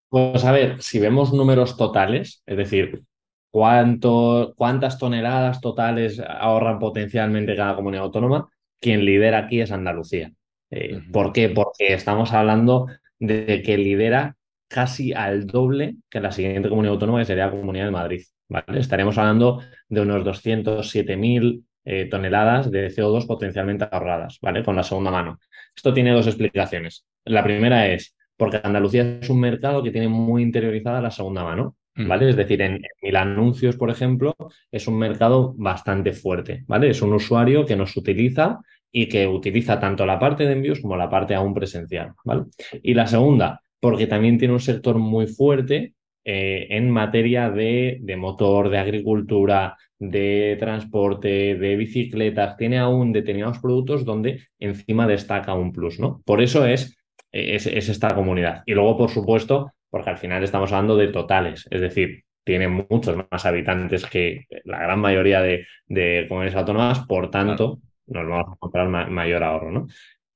Pues 0.09 0.45
a 0.45 0.51
ver, 0.51 0.83
si 0.83 0.99
vemos 0.99 1.33
números 1.33 1.77
totales, 1.77 2.43
es 2.47 2.57
decir, 2.57 3.05
cuánto, 3.53 4.55
cuántas 4.57 4.99
toneladas 4.99 5.61
totales 5.61 6.21
ahorran 6.21 6.81
potencialmente 6.81 7.55
cada 7.55 7.77
comunidad 7.77 8.07
autónoma, 8.07 8.49
quien 8.81 9.05
lidera 9.05 9.39
aquí 9.39 9.61
es 9.61 9.71
Andalucía. 9.71 10.33
Eh, 10.73 11.01
¿Por 11.13 11.33
qué? 11.33 11.49
Porque 11.49 11.93
estamos 11.93 12.33
hablando 12.33 12.89
de 13.21 13.63
que 13.65 13.79
lidera 13.79 14.37
casi 14.71 15.13
al 15.13 15.47
doble 15.49 15.97
que 16.09 16.21
la 16.21 16.31
siguiente 16.31 16.69
comunidad 16.69 16.95
autónoma, 16.95 17.19
que 17.19 17.25
sería 17.25 17.47
la 17.47 17.51
Comunidad 17.51 17.87
de 17.87 17.91
Madrid. 17.91 18.23
¿vale? 18.49 18.79
Estaremos 18.79 19.19
hablando 19.19 19.61
de 19.89 20.01
unos 20.01 20.25
207.000 20.25 21.65
eh, 21.85 22.07
toneladas 22.09 22.71
de 22.71 22.87
CO2 22.89 23.27
potencialmente 23.27 23.89
ahorradas, 23.91 24.39
¿vale? 24.41 24.63
Con 24.63 24.77
la 24.77 24.85
segunda 24.85 25.11
mano. 25.11 25.41
Esto 25.75 25.93
tiene 25.93 26.13
dos 26.13 26.27
explicaciones. 26.29 27.05
La 27.25 27.43
primera 27.43 27.89
es 27.89 28.15
porque 28.37 28.61
Andalucía 28.63 29.19
es 29.21 29.29
un 29.29 29.41
mercado 29.41 29.83
que 29.83 29.91
tiene 29.91 30.09
muy 30.09 30.43
interiorizada 30.43 31.01
la 31.01 31.11
segunda 31.11 31.43
mano. 31.43 31.77
¿vale? 31.97 32.31
Es 32.31 32.37
decir, 32.37 32.63
en, 32.63 32.81
Mil 33.03 33.17
Anuncios, 33.17 33.77
por 33.77 33.91
ejemplo, 33.91 34.35
es 34.71 34.87
un 34.87 34.99
mercado 34.99 35.55
bastante 35.57 36.13
fuerte, 36.13 36.65
¿vale? 36.67 36.91
Es 36.91 37.03
un 37.03 37.13
usuario 37.13 37.67
que 37.67 37.77
nos 37.77 37.97
utiliza 37.97 38.61
y 38.93 39.09
que 39.09 39.27
utiliza 39.27 39.79
tanto 39.79 40.07
la 40.07 40.19
parte 40.19 40.47
de 40.47 40.53
envíos 40.53 40.81
como 40.81 40.97
la 40.97 41.11
parte 41.11 41.35
aún 41.35 41.55
presencial, 41.55 42.13
¿vale? 42.25 42.45
Y 42.83 42.95
la 42.95 43.07
segunda, 43.07 43.61
porque 43.81 44.07
también 44.07 44.39
tiene 44.39 44.55
un 44.55 44.61
sector 44.61 44.99
muy 44.99 45.27
fuerte 45.27 45.95
eh, 46.25 46.67
en 46.71 46.91
materia 46.91 47.51
de, 47.51 47.99
de, 48.03 48.17
motor, 48.17 48.69
de 48.69 48.79
agricultura, 48.79 49.77
de 49.99 50.57
transporte, 50.59 51.57
de 51.57 51.77
bicicletas, 51.77 52.57
tiene 52.57 52.79
aún 52.79 53.13
determinados 53.13 53.59
productos 53.59 54.05
donde 54.05 54.47
encima 54.59 55.07
destaca 55.07 55.55
un 55.55 55.73
plus, 55.73 55.99
¿no? 55.99 56.23
Por 56.25 56.43
eso 56.43 56.67
es, 56.67 56.99
es, 57.33 57.67
esta 57.67 58.15
comunidad. 58.15 58.63
Y 58.67 58.75
luego, 58.75 58.97
por 58.97 59.11
supuesto, 59.11 59.73
porque 59.89 60.11
al 60.11 60.19
final 60.19 60.45
estamos 60.45 60.73
hablando 60.73 60.97
de 60.97 61.09
totales, 61.09 61.67
es 61.71 61.81
decir, 61.81 62.25
tiene 62.45 62.69
muchos 62.69 63.17
más 63.31 63.47
habitantes 63.47 64.07
que 64.07 64.47
la 64.65 64.79
gran 64.79 65.01
mayoría 65.01 65.41
de, 65.43 65.67
de 65.87 66.27
comunidades 66.29 66.59
autónomas, 66.59 67.01
por 67.07 67.31
tanto, 67.31 67.81
nos 68.07 68.29
vamos 68.29 68.49
a 68.49 68.53
encontrar 68.53 68.89
mayor 68.89 69.43
ahorro, 69.43 69.71
¿no? 69.71 69.87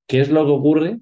¿Qué 0.06 0.20
es 0.20 0.30
lo 0.30 0.44
que 0.44 0.52
ocurre 0.52 0.98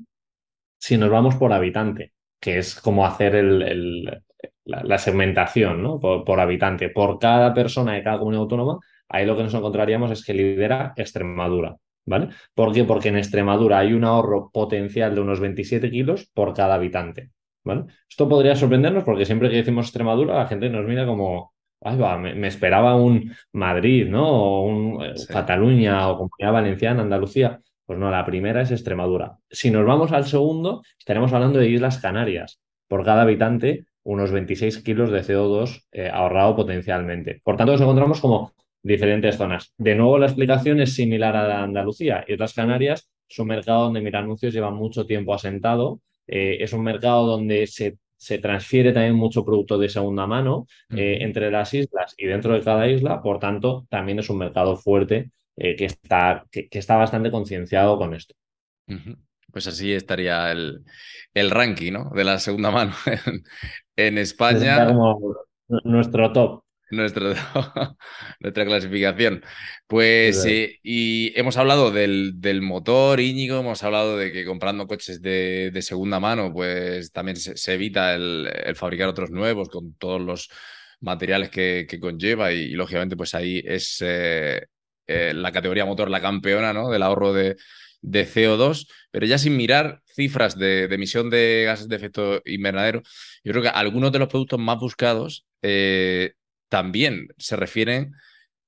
si 0.78 0.96
nos 0.96 1.10
vamos 1.10 1.34
por 1.36 1.52
habitante? 1.52 2.11
Que 2.42 2.58
es 2.58 2.74
como 2.74 3.06
hacer 3.06 3.36
el, 3.36 4.22
la, 4.64 4.98
segmentación 4.98 5.82
¿no? 5.82 6.00
por, 6.00 6.40
habitante, 6.40 6.88
por 6.88 7.18
cada 7.20 7.54
persona 7.54 7.92
de 7.92 8.02
cada 8.02 8.18
comunidad 8.18 8.42
autónoma, 8.42 8.80
ahí 9.08 9.24
lo 9.24 9.36
que 9.36 9.44
nos 9.44 9.54
encontraríamos 9.54 10.10
es 10.10 10.24
que 10.24 10.34
lidera 10.34 10.92
Extremadura. 10.96 11.76
¿Vale? 12.04 12.30
¿Por 12.52 12.72
qué? 12.72 12.82
Porque 12.82 13.10
en 13.10 13.16
Extremadura 13.16 13.78
hay 13.78 13.92
un 13.92 14.02
ahorro 14.02 14.50
potencial 14.52 15.14
de 15.14 15.20
unos 15.20 15.38
27 15.38 15.88
kilos 15.88 16.28
por 16.34 16.52
cada 16.52 16.74
habitante. 16.74 17.30
¿vale? 17.62 17.84
Esto 18.10 18.28
podría 18.28 18.56
sorprendernos 18.56 19.04
porque 19.04 19.24
siempre 19.24 19.48
que 19.48 19.56
decimos 19.56 19.86
Extremadura 19.86 20.34
la 20.34 20.48
gente 20.48 20.68
nos 20.68 20.84
mira 20.84 21.06
como, 21.06 21.52
Ay, 21.84 21.98
va, 21.98 22.16
me, 22.16 22.46
esperaba 22.46 22.94
un 22.96 23.34
Madrid, 23.52 24.08
¿no? 24.08 24.28
O 24.28 24.62
un 24.66 25.02
eh, 25.02 25.14
Cataluña 25.28 26.08
o 26.08 26.16
Comunidad 26.16 26.52
Valenciana, 26.52 27.02
Andalucía. 27.02 27.60
Pues 27.86 27.98
no, 27.98 28.10
la 28.10 28.24
primera 28.24 28.62
es 28.62 28.70
Extremadura. 28.70 29.38
Si 29.50 29.70
nos 29.70 29.84
vamos 29.84 30.12
al 30.12 30.24
segundo, 30.24 30.82
estaremos 30.98 31.32
hablando 31.32 31.58
de 31.58 31.68
Islas 31.68 31.98
Canarias. 31.98 32.60
Por 32.88 33.04
cada 33.04 33.22
habitante 33.22 33.86
unos 34.04 34.30
26 34.30 34.78
kilos 34.78 35.10
de 35.10 35.22
CO2 35.22 35.84
eh, 35.92 36.10
ahorrado 36.12 36.56
potencialmente. 36.56 37.40
Por 37.44 37.56
tanto, 37.56 37.72
nos 37.72 37.80
encontramos 37.80 38.20
como 38.20 38.52
diferentes 38.82 39.36
zonas. 39.36 39.72
De 39.76 39.94
nuevo, 39.94 40.18
la 40.18 40.26
explicación 40.26 40.80
es 40.80 40.94
similar 40.94 41.36
a 41.36 41.46
la 41.46 41.62
Andalucía 41.62 42.24
y 42.26 42.34
otras 42.34 42.52
Canarias 42.52 43.08
es 43.28 43.38
un 43.38 43.48
mercado 43.48 43.84
donde 43.84 44.00
Mira 44.00 44.18
Anuncios 44.18 44.52
lleva 44.52 44.70
mucho 44.70 45.06
tiempo 45.06 45.34
asentado. 45.34 46.00
Eh, 46.26 46.58
es 46.60 46.72
un 46.72 46.82
mercado 46.82 47.26
donde 47.26 47.66
se, 47.66 47.96
se, 48.16 48.38
transfiere 48.38 48.92
también 48.92 49.14
mucho 49.14 49.44
producto 49.44 49.78
de 49.78 49.88
segunda 49.88 50.26
mano 50.26 50.66
eh, 50.90 51.18
entre 51.20 51.50
las 51.50 51.72
islas 51.72 52.14
y 52.18 52.26
dentro 52.26 52.52
de 52.52 52.60
cada 52.60 52.88
isla. 52.88 53.22
Por 53.22 53.38
tanto, 53.38 53.86
también 53.88 54.18
es 54.18 54.28
un 54.28 54.38
mercado 54.38 54.76
fuerte 54.76 55.30
que, 55.62 55.84
está, 55.84 56.44
que, 56.50 56.68
está 56.72 56.96
bastante 56.96 57.30
concienciado 57.30 57.96
con 57.96 58.14
esto. 58.14 58.34
Pues 59.52 59.66
así 59.66 59.92
estaría 59.92 60.50
el, 60.50 60.84
el 61.34 61.50
ranking 61.50 61.92
¿no? 61.92 62.10
de 62.14 62.24
la 62.24 62.38
segunda 62.38 62.70
mano 62.70 62.94
en, 63.96 64.18
España. 64.18 64.86
Como 64.86 65.36
nuestro 65.84 66.32
top. 66.32 66.64
Nuestro, 66.90 67.32
nuestra 68.40 68.66
clasificación. 68.66 69.42
Pues 69.86 70.42
sí, 70.42 70.78
y 70.82 71.32
hemos 71.38 71.56
hablado 71.56 71.90
del, 71.90 72.40
del, 72.40 72.60
motor, 72.60 73.18
Íñigo, 73.20 73.60
hemos 73.60 73.82
hablado 73.82 74.18
de 74.18 74.30
que 74.30 74.44
comprando 74.44 74.86
coches 74.86 75.22
de, 75.22 75.70
de 75.72 75.82
segunda 75.82 76.20
mano, 76.20 76.52
pues 76.52 77.10
también 77.12 77.36
se, 77.36 77.72
evita 77.72 78.14
el, 78.14 78.46
el, 78.64 78.76
fabricar 78.76 79.08
otros 79.08 79.30
nuevos 79.30 79.70
con 79.70 79.94
todos 79.94 80.20
los 80.20 80.50
materiales 81.00 81.48
que, 81.50 81.86
que 81.88 81.98
conlleva 82.00 82.52
y, 82.52 82.70
lógicamente 82.70 83.16
pues 83.16 83.34
ahí 83.34 83.62
es 83.64 83.98
eh, 84.04 84.66
eh, 85.06 85.32
la 85.34 85.52
categoría 85.52 85.84
motor 85.84 86.10
la 86.10 86.20
campeona 86.20 86.72
¿no? 86.72 86.90
del 86.90 87.02
ahorro 87.02 87.32
de, 87.32 87.56
de 88.02 88.26
CO2, 88.26 88.88
pero 89.10 89.26
ya 89.26 89.38
sin 89.38 89.56
mirar 89.56 90.02
cifras 90.14 90.58
de, 90.58 90.84
emisión 90.84 91.30
de 91.30 91.62
gases 91.66 91.88
de 91.88 91.96
efecto 91.96 92.42
invernadero, 92.44 93.02
yo 93.44 93.52
creo 93.52 93.62
que 93.62 93.68
algunos 93.68 94.12
de 94.12 94.18
los 94.18 94.28
productos 94.28 94.58
más 94.58 94.78
buscados 94.78 95.46
eh, 95.62 96.32
también 96.68 97.28
se 97.38 97.56
refieren 97.56 98.12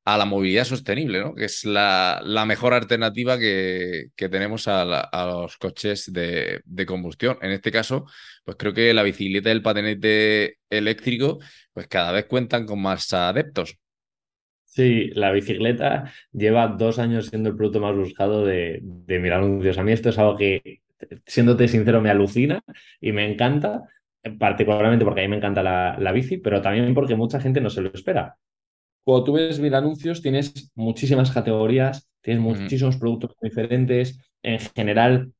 a 0.06 0.18
la 0.18 0.26
movilidad 0.26 0.64
sostenible, 0.64 1.20
¿no? 1.20 1.34
que 1.34 1.46
es 1.46 1.64
la, 1.64 2.20
la 2.22 2.44
mejor 2.44 2.74
alternativa 2.74 3.38
que, 3.38 4.08
que 4.14 4.28
tenemos 4.28 4.68
a, 4.68 4.84
los 5.26 5.56
coches 5.56 6.12
de, 6.12 6.60
de, 6.64 6.86
combustión. 6.86 7.38
En 7.40 7.52
este 7.52 7.72
caso, 7.72 8.04
pues 8.44 8.58
creo 8.58 8.74
que 8.74 8.92
la 8.92 9.02
bicicleta 9.02 9.48
y 9.48 9.52
el 9.52 9.62
patinete 9.62 10.58
eléctrico 10.68 11.38
pues 11.72 11.88
cada 11.88 12.12
vez 12.12 12.26
cuentan 12.26 12.66
con 12.66 12.82
más 12.82 13.10
adeptos. 13.14 13.78
Sí, 14.74 15.10
la 15.14 15.30
bicicleta 15.30 16.10
lleva 16.32 16.66
dos 16.66 16.98
años 16.98 17.26
siendo 17.26 17.50
el 17.50 17.56
producto 17.56 17.78
más 17.78 17.94
buscado 17.94 18.44
de, 18.44 18.80
de 18.82 19.18
mis 19.20 19.30
anuncios. 19.30 19.78
A 19.78 19.84
mí 19.84 19.92
esto 19.92 20.08
es 20.08 20.18
algo 20.18 20.36
que, 20.36 20.80
siéndote 21.24 21.68
sincero, 21.68 22.00
me 22.00 22.10
alucina 22.10 22.60
y 23.00 23.12
me 23.12 23.30
encanta, 23.30 23.84
particularmente 24.36 25.04
porque 25.04 25.20
a 25.20 25.24
mí 25.24 25.28
me 25.28 25.36
encanta 25.36 25.62
la, 25.62 25.96
la 26.00 26.10
bici, 26.10 26.38
pero 26.38 26.60
también 26.60 26.92
porque 26.92 27.14
mucha 27.14 27.38
gente 27.38 27.60
no 27.60 27.70
se 27.70 27.82
lo 27.82 27.92
espera. 27.94 28.36
Cuando 29.04 29.22
tú 29.22 29.32
ves 29.34 29.60
mil 29.60 29.72
anuncios, 29.74 30.20
tienes 30.22 30.72
muchísimas 30.74 31.30
categorías, 31.30 32.10
tienes 32.20 32.42
muchísimos 32.42 32.96
productos 32.96 33.36
diferentes. 33.40 34.18
En 34.42 34.58
general, 34.58 35.30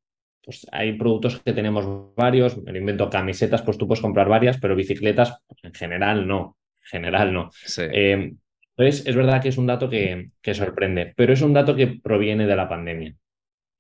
pues 0.45 0.65
hay 0.71 0.93
productos 0.97 1.41
que 1.41 1.53
tenemos 1.53 2.15
varios. 2.15 2.57
Me 2.63 2.79
invento 2.79 3.11
camisetas, 3.11 3.63
pues 3.63 3.79
tú 3.79 3.89
puedes 3.89 4.01
comprar 4.01 4.29
varias, 4.29 4.59
pero 4.61 4.77
bicicletas, 4.77 5.43
pues 5.49 5.65
en 5.65 5.75
general 5.75 6.29
no. 6.29 6.57
En 6.83 6.89
general 7.01 7.33
no. 7.33 7.51
Sí. 7.53 7.83
Eh, 7.91 8.35
entonces, 8.77 9.07
es 9.07 9.15
verdad 9.17 9.41
que 9.41 9.49
es 9.49 9.59
un 9.59 9.67
dato 9.67 9.89
que, 9.89 10.31
sorprende, 10.55 11.13
pero 11.17 11.33
es 11.33 11.43
un 11.43 11.53
dato 11.53 11.77
que 11.77 11.87
proviene 12.03 12.47
de 12.47 12.57
la 12.57 12.69
pandemia. 12.69 13.15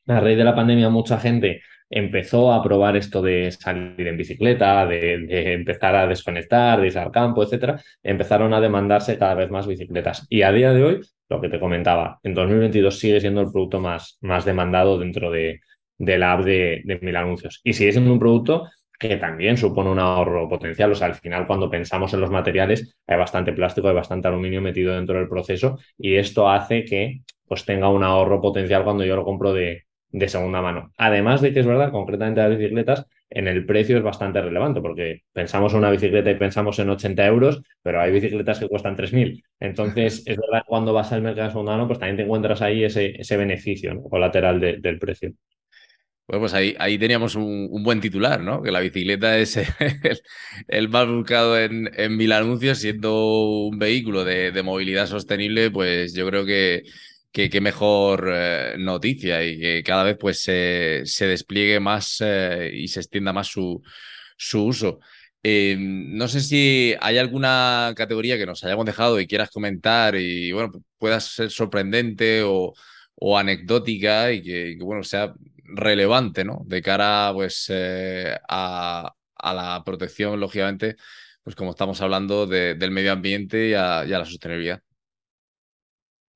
A 0.07 0.20
raíz 0.20 0.37
de 0.38 0.44
la 0.44 0.54
pandemia, 0.54 0.88
mucha 0.90 1.18
gente 1.18 1.62
empezó 1.90 2.52
a 2.52 2.62
probar 2.62 2.96
esto 2.96 3.22
de 3.22 3.50
salir 3.52 4.07
en 4.07 4.16
bicicleta, 4.16 4.87
de, 4.87 5.54
empezar 5.54 5.96
a 5.96 6.07
desconectar, 6.07 6.80
de 6.80 6.88
ir 6.88 6.98
al 6.98 7.11
campo, 7.11 7.42
etcétera. 7.42 7.80
Empezaron 8.02 8.54
a 8.54 8.61
demandarse 8.61 9.18
cada 9.18 9.35
vez 9.35 9.50
más 9.50 9.66
bicicletas. 9.66 10.26
Y 10.30 10.42
a 10.42 10.52
día 10.52 10.72
de 10.72 10.85
hoy, 10.85 11.00
lo 11.28 11.40
que 11.40 11.48
te 11.48 11.59
comentaba, 11.59 12.20
en 12.22 12.35
2022 12.35 12.98
sigue 12.98 13.20
siendo 13.20 13.40
el 13.40 13.50
producto 13.50 13.80
más, 13.80 14.18
más 14.20 14.44
demandado 14.44 14.98
dentro 14.98 15.30
de, 15.30 15.61
la 15.98 16.33
app 16.35 16.44
de, 16.44 16.83
de 16.85 16.98
Mil 17.00 17.16
Anuncios. 17.16 17.61
Y 17.64 17.72
sigue 17.72 17.92
siendo 17.92 18.12
un 18.12 18.18
producto 18.18 18.68
que 18.98 19.16
también 19.16 19.57
supone 19.57 19.90
un 19.90 19.98
ahorro 19.98 20.48
potencial. 20.48 20.92
O 20.92 20.94
sea, 20.94 21.09
al 21.09 21.14
final, 21.14 21.46
cuando 21.46 21.70
pensamos 21.70 22.12
en 22.14 22.20
los 22.20 22.30
materiales, 22.30 22.96
hay 23.07 23.18
bastante 23.18 23.52
plástico, 23.52 23.88
hay 23.88 23.94
bastante 23.94 24.28
aluminio 24.28 24.61
metido 24.62 24.94
dentro 24.94 25.18
del 25.18 25.28
proceso 25.28 25.78
y 25.98 26.16
esto 26.16 26.48
hace 26.48 26.85
que 26.85 27.22
pues, 27.46 27.64
tenga 27.64 27.88
un 27.88 28.04
ahorro 28.04 28.40
potencial 28.40 28.85
cuando 28.85 29.04
yo 29.04 29.16
lo 29.16 29.24
compro 29.24 29.52
de, 29.52 29.85
segunda 30.28 30.62
mano. 30.62 30.92
Además 30.96 31.40
de 31.40 31.52
que 31.52 31.61
es 31.61 31.66
verdad, 31.66 31.90
concretamente 31.90 32.40
las 32.40 32.57
bicicletas, 32.57 33.07
en 33.30 33.48
el 33.48 33.66
precio 33.66 33.96
es 33.96 34.02
bastante 34.02 34.40
relevante, 34.40 34.80
porque 34.80 35.22
pensamos 35.33 35.72
en 35.72 35.80
una 35.80 35.90
bicicleta 35.90 36.30
y 36.30 36.37
pensamos 36.37 36.78
en 36.78 36.88
80 36.90 37.26
euros, 37.26 37.62
pero 37.83 38.00
hay 38.00 38.12
bicicletas 38.12 38.61
que 38.61 38.68
cuestan 38.68 38.94
3.000. 38.94 39.42
Entonces, 39.59 40.22
es 40.26 40.37
verdad, 40.37 40.62
cuando 40.66 40.92
vas 40.92 41.12
al 41.12 41.22
mercado 41.22 41.48
de 41.48 41.52
segunda 41.52 41.72
mano, 41.72 41.88
pues 41.88 41.98
también 41.98 42.16
te 42.16 42.22
encuentras 42.22 42.62
ahí 42.62 42.85
ese 42.85 43.37
beneficio 43.37 44.00
colateral 44.04 44.61
del 44.61 44.98
precio. 45.00 45.33
Bueno, 46.26 46.40
pues 46.40 46.54
ahí, 46.54 46.74
ahí 46.78 46.98
teníamos 46.98 47.34
un, 47.34 47.82
buen 47.82 48.00
titular, 48.00 48.40
¿no? 48.40 48.62
Que 48.62 48.70
la 48.70 48.80
bicicleta 48.80 49.37
es 49.38 49.58
el, 50.68 50.88
más 50.88 51.06
buscado 51.06 51.58
en, 51.58 51.90
en, 51.94 52.16
mil 52.16 52.32
anuncios, 52.32 52.78
siendo 52.78 53.66
un 53.68 53.78
vehículo 53.78 54.24
de, 54.24 54.62
movilidad 54.62 55.06
sostenible, 55.06 55.70
pues 55.70 56.14
yo 56.14 56.26
creo 56.26 56.46
que, 56.46 56.84
que, 57.30 57.60
mejor 57.60 58.30
eh, 58.32 58.74
noticia 58.78 59.44
y 59.44 59.58
que 59.58 59.82
cada 59.82 60.02
vez 60.02 60.16
pues 60.18 60.40
se, 60.40 61.04
despliegue 61.26 61.78
más 61.80 62.18
eh, 62.24 62.70
y 62.72 62.88
se 62.88 63.00
extienda 63.00 63.34
más 63.34 63.48
su, 63.48 63.82
su 64.37 64.64
uso. 64.64 65.00
Eh, 65.42 65.76
no 65.78 66.26
sé 66.28 66.40
si 66.40 66.94
hay 67.00 67.18
alguna 67.18 67.92
categoría 67.96 68.38
que 68.38 68.46
nos 68.46 68.64
hayamos 68.64 68.87
dejado 68.87 69.20
y 69.20 69.26
quieras 69.26 69.50
comentar 69.50 70.16
y 70.16 70.52
bueno, 70.52 70.72
pueda 70.98 71.20
ser 71.20 71.50
sorprendente 71.50 72.42
o, 72.42 72.72
o 73.16 73.38
anecdótica 73.38 74.32
y 74.32 74.42
que, 74.42 74.76
que, 74.78 74.84
bueno, 74.84 75.02
sea 75.02 75.34
relevante, 75.76 76.44
¿no? 76.44 76.62
De 76.64 76.82
cara, 76.82 77.30
pues, 77.34 77.66
eh, 77.68 78.37
a, 78.48 79.12
la 79.42 79.82
protección, 79.84 80.40
lógicamente, 80.40 80.96
pues 81.42 81.54
como 81.54 81.70
estamos 81.70 82.00
hablando 82.00 82.46
del 82.46 82.90
medio 82.90 83.12
ambiente 83.12 83.68
y 83.68 83.74
a, 83.74 84.04
la 84.04 84.24
sostenibilidad. 84.24 84.80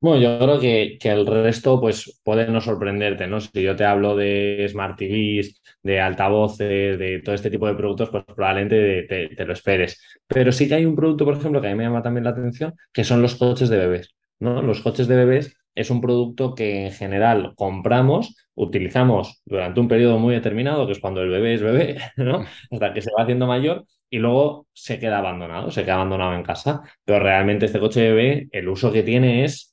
Bueno, 0.00 0.20
yo 0.20 0.38
creo 0.38 0.60
que, 0.60 0.96
que, 1.00 1.10
el 1.10 1.26
resto 1.26 1.80
pues 1.80 2.20
puede 2.22 2.46
no 2.46 2.60
sorprenderte, 2.60 3.26
¿no? 3.26 3.40
Si 3.40 3.62
yo 3.62 3.74
te 3.74 3.84
hablo 3.84 4.14
de 4.14 4.64
Smart 4.70 4.96
TVs, 4.96 5.60
de 5.82 6.00
altavoces, 6.00 6.98
de 6.98 7.20
todo 7.24 7.34
este 7.34 7.50
tipo 7.50 7.66
de 7.66 7.74
productos, 7.74 8.08
pues 8.10 8.24
probablemente 8.24 9.02
te, 9.08 9.28
te, 9.34 9.44
lo 9.44 9.52
esperes. 9.52 10.00
Pero 10.28 10.52
sí 10.52 10.68
que 10.68 10.74
hay 10.74 10.84
un 10.84 10.94
producto, 10.94 11.24
por 11.24 11.36
ejemplo, 11.36 11.60
que 11.60 11.66
a 11.66 11.70
mí 11.70 11.76
me 11.76 11.84
llama 11.84 12.02
también 12.02 12.24
la 12.24 12.30
atención, 12.30 12.74
que 12.92 13.02
son 13.02 13.22
los 13.22 13.34
coches 13.34 13.70
de 13.70 13.78
bebés, 13.78 14.14
¿no? 14.38 14.62
Los 14.62 14.82
coches 14.82 15.08
de 15.08 15.16
bebés 15.16 15.56
es 15.78 15.90
un 15.90 16.00
producto 16.00 16.56
que 16.56 16.86
en 16.86 16.92
general 16.92 17.52
compramos, 17.54 18.34
utilizamos 18.54 19.40
durante 19.44 19.78
un 19.78 19.86
periodo 19.86 20.18
muy 20.18 20.34
determinado, 20.34 20.86
que 20.86 20.92
es 20.92 20.98
cuando 20.98 21.22
el 21.22 21.30
bebé 21.30 21.54
es 21.54 21.62
bebé, 21.62 21.98
¿no? 22.16 22.44
Hasta 22.72 22.92
que 22.92 23.00
se 23.00 23.10
va 23.16 23.22
haciendo 23.22 23.46
mayor 23.46 23.84
y 24.10 24.18
luego 24.18 24.66
se 24.72 24.98
queda 24.98 25.18
abandonado, 25.18 25.70
se 25.70 25.84
queda 25.84 25.94
abandonado 25.94 26.34
en 26.34 26.42
casa. 26.42 26.82
Pero 27.04 27.20
realmente 27.20 27.66
este 27.66 27.78
coche 27.78 28.02
bebé, 28.02 28.48
el 28.50 28.68
uso 28.68 28.90
que 28.90 29.04
tiene 29.04 29.44
es 29.44 29.72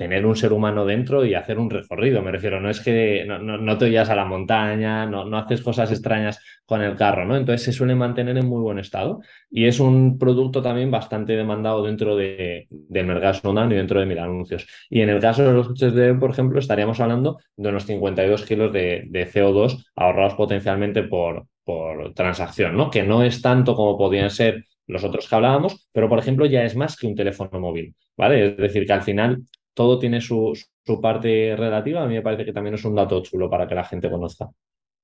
tener 0.00 0.24
un 0.24 0.34
ser 0.34 0.54
humano 0.54 0.86
dentro 0.86 1.26
y 1.26 1.34
hacer 1.34 1.58
un 1.58 1.68
recorrido. 1.68 2.22
Me 2.22 2.30
refiero, 2.30 2.58
no 2.58 2.70
es 2.70 2.80
que 2.80 3.26
no, 3.26 3.38
no, 3.38 3.76
te 3.76 3.84
vayas 3.84 4.08
a 4.08 4.14
la 4.14 4.24
montaña, 4.24 5.04
no, 5.04 5.26
no, 5.26 5.36
haces 5.36 5.60
cosas 5.60 5.90
extrañas 5.92 6.42
con 6.64 6.80
el 6.80 6.96
carro, 6.96 7.26
¿no? 7.26 7.36
Entonces 7.36 7.62
se 7.64 7.72
suele 7.74 7.94
mantener 7.94 8.38
en 8.38 8.48
muy 8.48 8.62
buen 8.62 8.78
estado 8.78 9.20
y 9.50 9.66
es 9.66 9.78
un 9.78 10.18
producto 10.18 10.62
también 10.62 10.90
bastante 10.90 11.36
demandado 11.36 11.84
dentro 11.84 12.16
de, 12.16 12.66
del 12.70 13.04
mercado 13.04 13.34
sondano 13.34 13.74
y 13.74 13.76
dentro 13.76 14.00
de 14.00 14.06
mil 14.06 14.18
anuncios. 14.18 14.66
Y 14.88 15.02
en 15.02 15.10
el 15.10 15.20
caso 15.20 15.44
de 15.44 15.52
los 15.52 15.68
coches 15.68 15.92
de, 15.92 16.14
por 16.14 16.30
ejemplo, 16.30 16.58
estaríamos 16.58 16.98
hablando 16.98 17.38
de 17.54 17.68
unos 17.68 17.84
52 17.84 18.46
kilos 18.46 18.72
de, 18.72 19.04
de 19.06 19.26
CO2 19.30 19.84
ahorrados 19.96 20.32
potencialmente 20.32 21.02
por, 21.02 21.44
por 21.62 22.14
transacción, 22.14 22.74
¿no? 22.74 22.90
Que 22.90 23.02
no 23.02 23.22
es 23.22 23.42
tanto 23.42 23.74
como 23.74 23.98
podían 23.98 24.30
ser 24.30 24.64
los 24.86 25.04
otros 25.04 25.28
que 25.28 25.34
hablábamos, 25.34 25.90
pero 25.92 26.08
por 26.08 26.18
ejemplo 26.18 26.46
ya 26.46 26.64
es 26.64 26.74
más 26.74 26.96
que 26.96 27.06
un 27.06 27.14
teléfono 27.14 27.60
móvil, 27.60 27.94
¿vale? 28.16 28.46
Es 28.46 28.56
decir, 28.56 28.86
que 28.86 28.92
al 28.94 29.02
final 29.02 29.42
todo 29.74 29.98
tiene 29.98 30.20
su, 30.20 30.56
parte 31.00 31.54
relativa. 31.56 32.02
A 32.02 32.06
mí 32.06 32.14
me 32.14 32.22
parece 32.22 32.44
que 32.44 32.52
también 32.52 32.74
es 32.74 32.84
un 32.84 32.94
dato 32.94 33.22
chulo 33.22 33.48
para 33.48 33.66
que 33.68 33.74
la 33.74 33.84
gente 33.84 34.10
conozca. 34.10 34.48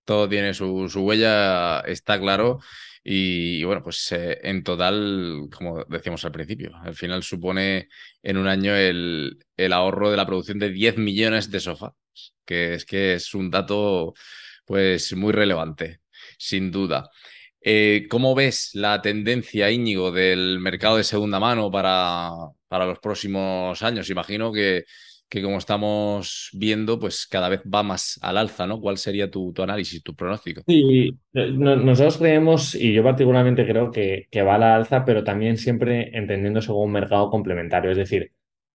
Todo 0.04 0.28
tiene 0.28 0.54
su, 0.54 0.86
huella, 0.96 1.80
está 1.80 2.18
claro. 2.18 2.60
Y, 3.02 3.62
bueno, 3.62 3.82
pues 3.82 4.10
eh, 4.12 4.40
en 4.42 4.64
total, 4.64 5.48
como 5.56 5.84
decíamos 5.84 6.24
al 6.24 6.32
principio, 6.32 6.72
al 6.82 6.94
final 6.94 7.22
supone 7.22 7.88
en 8.22 8.36
un 8.36 8.48
año 8.48 8.74
el, 8.74 9.38
el 9.56 9.72
ahorro 9.72 10.10
de 10.10 10.16
la 10.16 10.26
producción 10.26 10.58
de 10.58 10.70
10 10.70 10.98
millones 10.98 11.50
de 11.50 11.60
sofás, 11.60 11.92
que 12.44 12.74
es 12.74 12.84
que 12.84 13.14
es 13.14 13.32
un 13.34 13.50
dato 13.50 14.14
pues 14.64 15.14
muy 15.14 15.32
relevante, 15.32 16.00
sin 16.36 16.72
duda. 16.72 17.08
Eh, 17.60 18.06
¿Cómo 18.08 18.34
ves 18.34 18.70
la 18.74 19.02
tendencia, 19.02 19.70
Íñigo, 19.70 20.12
del 20.12 20.60
mercado 20.60 20.98
de 20.98 21.04
segunda 21.04 21.40
mano 21.40 21.70
para, 21.70 22.30
para 22.68 22.86
los 22.86 22.98
próximos 22.98 23.82
años? 23.82 24.10
Imagino 24.10 24.52
que, 24.52 24.84
que, 25.28 25.42
como 25.42 25.58
estamos 25.58 26.50
viendo, 26.52 26.98
pues 26.98 27.26
cada 27.26 27.48
vez 27.48 27.62
va 27.62 27.82
más 27.82 28.18
al 28.22 28.38
alza, 28.38 28.66
¿no? 28.66 28.80
¿Cuál 28.80 28.98
sería 28.98 29.30
tu, 29.30 29.52
tu 29.52 29.62
análisis, 29.62 30.02
tu 30.02 30.14
pronóstico? 30.14 30.62
Sí, 30.66 31.18
nosotros 31.32 32.18
creemos, 32.18 32.74
y 32.74 32.92
yo 32.92 33.02
particularmente 33.02 33.66
creo 33.66 33.90
que, 33.90 34.28
que 34.30 34.42
va 34.42 34.54
a 34.54 34.58
la 34.58 34.76
alza, 34.76 35.04
pero 35.04 35.24
también 35.24 35.56
siempre 35.56 36.16
entendiéndose 36.16 36.68
como 36.68 36.82
un 36.84 36.92
mercado 36.92 37.30
complementario. 37.30 37.90
Es 37.90 37.96
decir, 37.96 38.32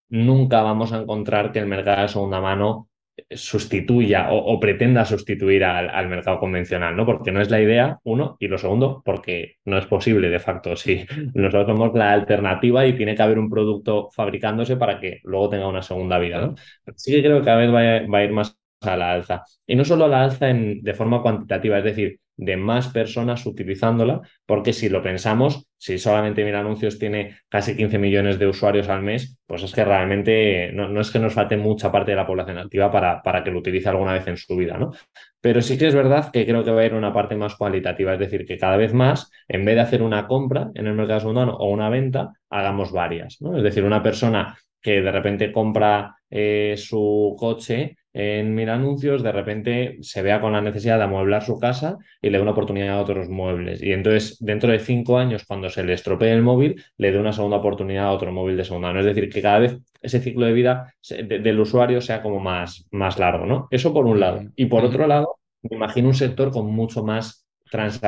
nunca 0.09 0.61
vamos 0.61 0.93
a 0.93 1.01
encontrar 1.01 1.51
que 1.51 1.59
el 1.59 1.67
mercado 1.67 2.03
de 2.03 2.07
segunda 2.09 2.41
mano 2.41 2.90
sustituya 3.29 4.27
o, 4.31 4.59
pretenda 4.59 5.05
sustituir 5.05 5.63
al, 5.63 6.07
mercado 6.07 6.37
convencional, 6.37 6.95
¿no? 6.95 7.05
Porque 7.05 7.31
no 7.31 7.41
es 7.41 7.49
la 7.49 7.61
idea, 7.61 7.99
uno, 8.03 8.37
y 8.39 8.47
lo 8.47 8.57
segundo, 8.57 9.01
porque 9.05 9.57
no 9.65 9.77
es 9.77 9.85
posible 9.85 10.29
de 10.29 10.39
facto. 10.39 10.75
Si 10.75 11.05
nosotros 11.33 11.67
somos 11.67 11.93
la 11.93 12.11
alternativa 12.11 12.85
y 12.85 12.93
tiene 12.93 13.15
que 13.15 13.23
haber 13.23 13.39
un 13.39 13.49
producto 13.49 14.09
fabricándose 14.11 14.77
para 14.77 14.99
que 14.99 15.19
luego 15.23 15.49
tenga 15.49 15.67
una 15.67 15.81
segunda 15.81 16.19
vida, 16.19 16.41
¿no? 16.41 16.55
Sí 16.95 17.11
que 17.11 17.21
creo 17.21 17.39
que 17.39 17.45
cada 17.45 17.57
vez 17.57 17.71
va 17.71 18.19
a 18.19 18.23
ir 18.23 18.31
más 18.31 18.57
a 18.81 18.97
la 18.97 19.11
alza. 19.11 19.43
Y 19.67 19.75
no 19.75 19.85
solo 19.85 20.05
a 20.05 20.07
la 20.07 20.23
alza 20.23 20.49
en, 20.49 20.81
de 20.81 20.93
forma 20.93 21.21
cuantitativa, 21.21 21.77
es 21.77 21.83
decir, 21.83 22.19
de 22.37 22.57
más 22.57 22.87
personas 22.87 23.45
utilizándola, 23.45 24.21
porque 24.45 24.73
si 24.73 24.89
lo 24.89 25.01
pensamos, 25.01 25.67
si 25.77 25.97
solamente 25.97 26.43
Mil 26.43 26.55
Anuncios 26.55 26.97
tiene 26.97 27.37
casi 27.49 27.75
15 27.75 27.97
millones 27.97 28.39
de 28.39 28.47
usuarios 28.47 28.89
al 28.89 29.01
mes, 29.01 29.37
pues 29.45 29.63
es 29.63 29.73
que 29.73 29.85
realmente 29.85 30.71
no, 30.73 30.99
es 30.99 31.11
que 31.11 31.19
nos 31.19 31.33
falte 31.33 31.57
mucha 31.57 31.91
parte 31.91 32.11
de 32.11 32.17
la 32.17 32.25
población 32.25 32.57
activa 32.57 32.91
para, 32.91 33.21
para, 33.21 33.43
que 33.43 33.51
lo 33.51 33.59
utilice 33.59 33.89
alguna 33.89 34.13
vez 34.13 34.27
en 34.27 34.37
su 34.37 34.55
vida, 34.55 34.77
¿no? 34.77 34.91
Pero 35.39 35.61
sí 35.61 35.77
que 35.77 35.87
es 35.87 35.95
verdad 35.95 36.31
que 36.31 36.45
creo 36.45 36.63
que 36.63 36.71
va 36.71 36.77
a 36.77 36.79
haber 36.79 36.93
una 36.93 37.13
parte 37.13 37.35
más 37.35 37.55
cualitativa, 37.55 38.13
es 38.13 38.19
decir, 38.19 38.45
que 38.45 38.57
cada 38.57 38.77
vez 38.77 38.93
más, 38.93 39.31
en 39.47 39.65
vez 39.65 39.75
de 39.75 39.81
hacer 39.81 40.01
una 40.01 40.27
compra 40.27 40.69
en 40.75 40.87
el 40.87 40.93
mercado 40.93 41.19
segundo 41.19 41.57
o 41.57 41.69
una 41.69 41.89
venta, 41.89 42.31
hagamos 42.49 42.91
varias, 42.91 43.41
¿no? 43.41 43.57
Es 43.57 43.63
decir, 43.63 43.83
una 43.83 44.03
persona 44.03 44.57
que 44.81 45.01
de 45.01 45.11
repente 45.11 45.51
compra 45.51 46.15
eh, 46.29 46.75
su 46.77 47.35
coche 47.37 47.97
en 48.13 48.53
Mil 48.53 48.69
Anuncios, 48.69 49.23
de 49.23 49.31
repente 49.31 49.97
se 50.01 50.21
vea 50.21 50.41
con 50.41 50.51
la 50.51 50.61
necesidad 50.61 50.97
de 50.97 51.05
amueblar 51.05 51.43
su 51.43 51.59
casa 51.59 51.97
y 52.21 52.29
le 52.29 52.37
dé 52.37 52.41
una 52.41 52.51
oportunidad 52.51 52.97
a 52.97 53.01
otros 53.01 53.29
muebles. 53.29 53.81
Y 53.81 53.93
entonces, 53.93 54.37
dentro 54.39 54.71
de 54.71 54.79
cinco 54.79 55.17
años, 55.17 55.45
cuando 55.45 55.69
se 55.69 55.83
le 55.83 55.93
estropee 55.93 56.31
el 56.31 56.41
móvil, 56.41 56.83
le 56.97 57.11
dé 57.11 57.19
una 57.19 57.33
segunda 57.33 57.57
oportunidad 57.57 58.05
a 58.05 58.11
otro 58.11 58.31
móvil 58.31 58.57
de 58.57 58.65
segunda 58.65 58.89
mano. 58.89 58.99
Es 58.99 59.05
decir, 59.05 59.29
que 59.29 59.41
cada 59.41 59.59
vez 59.59 59.77
ese 60.01 60.19
ciclo 60.19 60.45
de 60.45 60.53
vida 60.53 60.93
del 61.09 61.59
usuario 61.59 62.01
sea 62.01 62.21
como 62.21 62.39
más, 62.39 62.87
más 62.91 63.17
largo, 63.17 63.45
¿no? 63.45 63.67
Eso 63.71 63.93
por 63.93 64.05
un 64.05 64.19
lado. 64.19 64.41
Y 64.55 64.65
por 64.65 64.83
otro 64.83 65.07
lado, 65.07 65.39
me 65.61 65.77
imagino 65.77 66.09
un 66.09 66.15
sector 66.15 66.51
con 66.51 66.67
mucho 66.67 67.03
más 67.03 67.41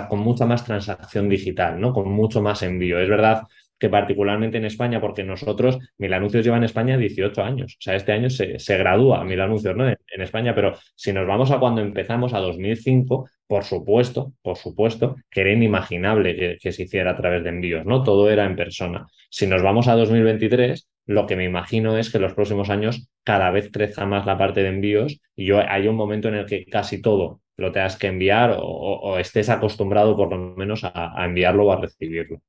con 0.09 0.19
mucha 0.19 0.45
más 0.45 0.65
transacción 0.65 1.29
digital, 1.29 1.79
¿no? 1.79 1.93
Con 1.93 2.11
mucho 2.11 2.41
más 2.41 2.63
envío. 2.63 2.99
Es 2.99 3.07
verdad 3.07 3.43
que 3.79 3.89
particularmente 3.89 4.57
en 4.57 4.65
España, 4.65 5.01
porque 5.01 5.23
nosotros, 5.23 5.77
Mil 5.97 6.13
Anuncios 6.13 6.45
lleva 6.45 6.57
en 6.57 6.63
España 6.63 6.97
18 6.97 7.43
años. 7.43 7.75
O 7.79 7.81
sea, 7.81 7.95
este 7.95 8.13
año 8.13 8.29
se, 8.29 8.57
se 8.59 8.77
gradúa 8.77 9.23
Mil 9.23 9.41
Anuncios 9.41 9.75
¿no? 9.75 9.87
en, 9.87 9.97
España, 10.21 10.55
pero 10.55 10.75
si 10.95 11.11
nos 11.11 11.27
vamos 11.27 11.51
a 11.51 11.59
cuando 11.59 11.81
empezamos, 11.81 12.33
a 12.33 12.39
2005, 12.39 13.29
por 13.47 13.63
supuesto, 13.63 14.33
por 14.41 14.57
supuesto, 14.57 15.17
que 15.29 15.41
era 15.41 15.51
inimaginable 15.51 16.57
que, 16.61 16.71
se 16.71 16.83
hiciera 16.83 17.11
a 17.11 17.17
través 17.17 17.43
de 17.43 17.49
envíos, 17.49 17.85
¿no? 17.85 18.03
Todo 18.03 18.29
era 18.29 18.45
en 18.45 18.55
persona. 18.55 19.05
Si 19.29 19.47
nos 19.47 19.61
vamos 19.61 19.87
a 19.87 19.95
2023, 19.95 20.87
lo 21.07 21.27
que 21.27 21.35
me 21.35 21.43
imagino 21.43 21.97
es 21.97 22.09
que 22.09 22.19
los 22.19 22.33
próximos 22.33 22.69
años 22.69 23.09
cada 23.23 23.51
vez 23.51 23.69
crezca 23.71 24.05
más 24.05 24.25
la 24.25 24.37
parte 24.37 24.63
de 24.63 24.69
envíos 24.69 25.19
y 25.35 25.45
yo, 25.45 25.59
hay 25.59 25.87
un 25.87 25.95
momento 25.95 26.29
en 26.29 26.35
el 26.35 26.45
que 26.45 26.65
casi 26.65 27.01
todo 27.01 27.41
lo 27.57 27.71
tengas 27.71 27.97
que 27.97 28.07
enviar 28.07 28.55
o, 28.57 29.17
estés 29.19 29.49
acostumbrado 29.49 30.15
por 30.15 30.31
lo 30.31 30.55
menos 30.55 30.83
a 30.85 31.25
enviarlo 31.25 31.65
o 31.65 31.71
a 31.73 31.81
recibirlo. 31.81 32.41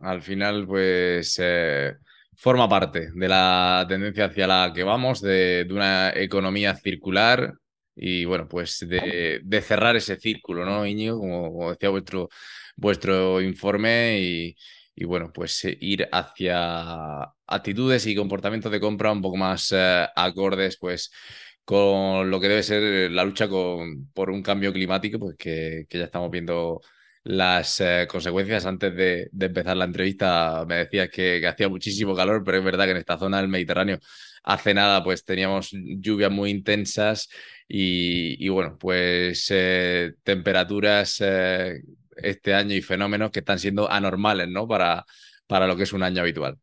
Al 0.00 0.22
final, 0.22 0.66
pues 0.66 1.38
eh, 1.38 1.94
forma 2.34 2.68
parte 2.68 3.10
de 3.14 3.28
la 3.28 3.84
tendencia 3.86 4.26
hacia 4.26 4.46
la 4.46 4.72
que 4.74 4.82
vamos, 4.82 5.20
de, 5.20 5.66
una 5.70 6.10
economía 6.14 6.74
circular 6.74 7.52
y 7.94 8.24
bueno, 8.24 8.48
pues 8.48 8.86
de, 8.88 9.62
cerrar 9.62 9.96
ese 9.96 10.16
círculo, 10.16 10.64
¿no, 10.64 10.86
Iñigo? 10.86 11.18
Como, 11.18 11.70
decía 11.70 11.90
vuestro, 11.90 12.28
vuestro 12.76 13.40
informe 13.42 14.18
y, 14.96 15.04
bueno, 15.04 15.30
pues 15.32 15.64
eh, 15.66 15.76
ir 15.80 16.08
hacia 16.10 17.20
actitudes 17.46 18.06
y 18.06 18.14
comportamientos 18.16 18.72
de 18.72 18.80
compra 18.80 19.12
un 19.12 19.20
poco 19.22 19.36
más 19.36 19.72
eh, 19.72 20.06
acordes, 20.16 20.78
pues 20.78 21.10
con 21.64 22.30
lo 22.30 22.40
que 22.40 22.48
debe 22.48 22.62
ser 22.62 23.10
la 23.10 23.24
lucha 23.24 23.48
con, 23.48 24.10
por 24.12 24.30
un 24.30 24.42
cambio 24.42 24.72
climático, 24.72 25.18
pues 25.18 25.36
que 25.36 25.86
ya 25.90 26.04
estamos 26.04 26.30
viendo 26.30 26.80
las 27.24 27.80
eh, 27.80 28.06
consecuencias. 28.08 28.66
Antes 28.66 28.94
de, 28.94 29.30
empezar 29.40 29.76
la 29.76 29.86
entrevista 29.86 30.64
me 30.66 30.76
decías 30.76 31.08
que, 31.10 31.46
hacía 31.46 31.68
muchísimo 31.68 32.14
calor, 32.14 32.42
pero 32.44 32.58
es 32.58 32.64
verdad 32.64 32.84
que 32.84 32.92
en 32.92 32.98
esta 32.98 33.18
zona 33.18 33.38
del 33.38 33.48
Mediterráneo 33.48 33.98
hace 34.44 34.74
nada 34.74 35.02
pues 35.02 35.24
teníamos 35.24 35.70
lluvias 35.72 36.30
muy 36.30 36.50
intensas 36.50 37.28
y, 37.68 38.48
bueno, 38.48 38.76
pues 38.78 39.46
eh, 39.50 40.14
temperaturas 40.22 41.16
eh, 41.20 41.82
este 42.16 42.54
año 42.54 42.74
y 42.74 42.82
fenómenos 42.82 43.30
que 43.30 43.40
están 43.40 43.58
siendo 43.58 43.90
anormales, 43.90 44.48
¿no? 44.48 44.68
Para, 44.68 45.04
para 45.46 45.66
lo 45.66 45.76
que 45.76 45.84
es 45.84 45.92
un 45.92 46.02
año 46.02 46.20
habitual. 46.22 46.58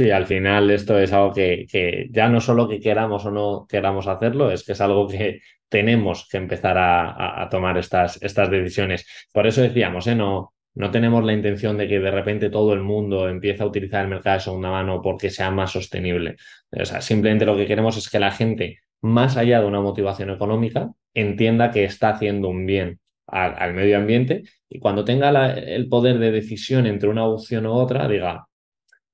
Sí, 0.00 0.10
al 0.10 0.24
final 0.24 0.70
esto 0.70 0.98
es 0.98 1.12
algo 1.12 1.30
que, 1.30 1.66
que, 1.70 2.08
ya 2.10 2.30
no 2.30 2.40
solo 2.40 2.66
que 2.66 2.80
queramos 2.80 3.26
o 3.26 3.30
no 3.30 3.66
queramos 3.68 4.06
hacerlo, 4.06 4.50
es 4.50 4.64
que 4.64 4.72
es 4.72 4.80
algo 4.80 5.06
que 5.06 5.42
tenemos 5.68 6.26
que 6.26 6.38
empezar 6.38 6.78
a, 6.78 7.46
tomar 7.50 7.76
estas, 7.76 8.16
estas, 8.22 8.50
decisiones. 8.50 9.06
Por 9.30 9.46
eso 9.46 9.60
decíamos, 9.60 10.06
¿eh? 10.06 10.14
no, 10.14 10.54
no 10.74 10.90
tenemos 10.90 11.22
la 11.22 11.34
intención 11.34 11.76
de 11.76 11.86
que 11.86 12.00
de 12.00 12.10
repente 12.10 12.48
todo 12.48 12.72
el 12.72 12.80
mundo 12.80 13.28
empiece 13.28 13.62
a 13.62 13.66
utilizar 13.66 14.02
el 14.02 14.08
mercado 14.08 14.38
de 14.38 14.40
segunda 14.40 14.70
mano 14.70 15.02
porque 15.02 15.28
sea 15.28 15.50
más 15.50 15.72
sostenible. 15.72 16.36
O 16.70 16.86
sea, 16.86 17.02
simplemente 17.02 17.44
lo 17.44 17.54
que 17.54 17.66
queremos 17.66 17.98
es 17.98 18.08
que 18.08 18.20
la 18.20 18.30
gente, 18.30 18.78
más 19.02 19.36
allá 19.36 19.60
de 19.60 19.66
una 19.66 19.82
motivación 19.82 20.30
económica, 20.30 20.90
entienda 21.12 21.72
que 21.72 21.84
está 21.84 22.08
haciendo 22.08 22.48
un 22.48 22.64
bien 22.64 23.00
al, 23.26 23.74
medio 23.74 23.98
ambiente 23.98 24.44
y 24.66 24.78
cuando 24.78 25.04
tenga 25.04 25.52
el 25.52 25.90
poder 25.90 26.18
de 26.18 26.30
decisión 26.32 26.86
entre 26.86 27.10
una 27.10 27.26
opción 27.26 27.66
u 27.66 27.72
otra, 27.72 28.08
diga, 28.08 28.46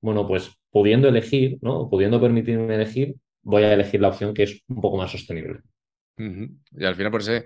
bueno, 0.01 0.27
pues 0.27 0.56
pudiendo 0.71 1.07
elegir, 1.07 1.57
¿no? 1.61 1.89
pudiendo 1.89 2.19
permitirme 2.19 2.75
elegir, 2.75 3.15
voy 3.41 3.63
a 3.63 3.73
elegir 3.73 4.01
la 4.01 4.09
opción 4.09 4.33
que 4.33 4.43
es 4.43 4.61
un 4.67 4.81
poco 4.81 4.97
más 4.97 5.11
sostenible. 5.11 5.61
Y 6.17 6.85
al 6.85 6.95
final, 6.95 7.11
por 7.11 7.21
ese, 7.21 7.45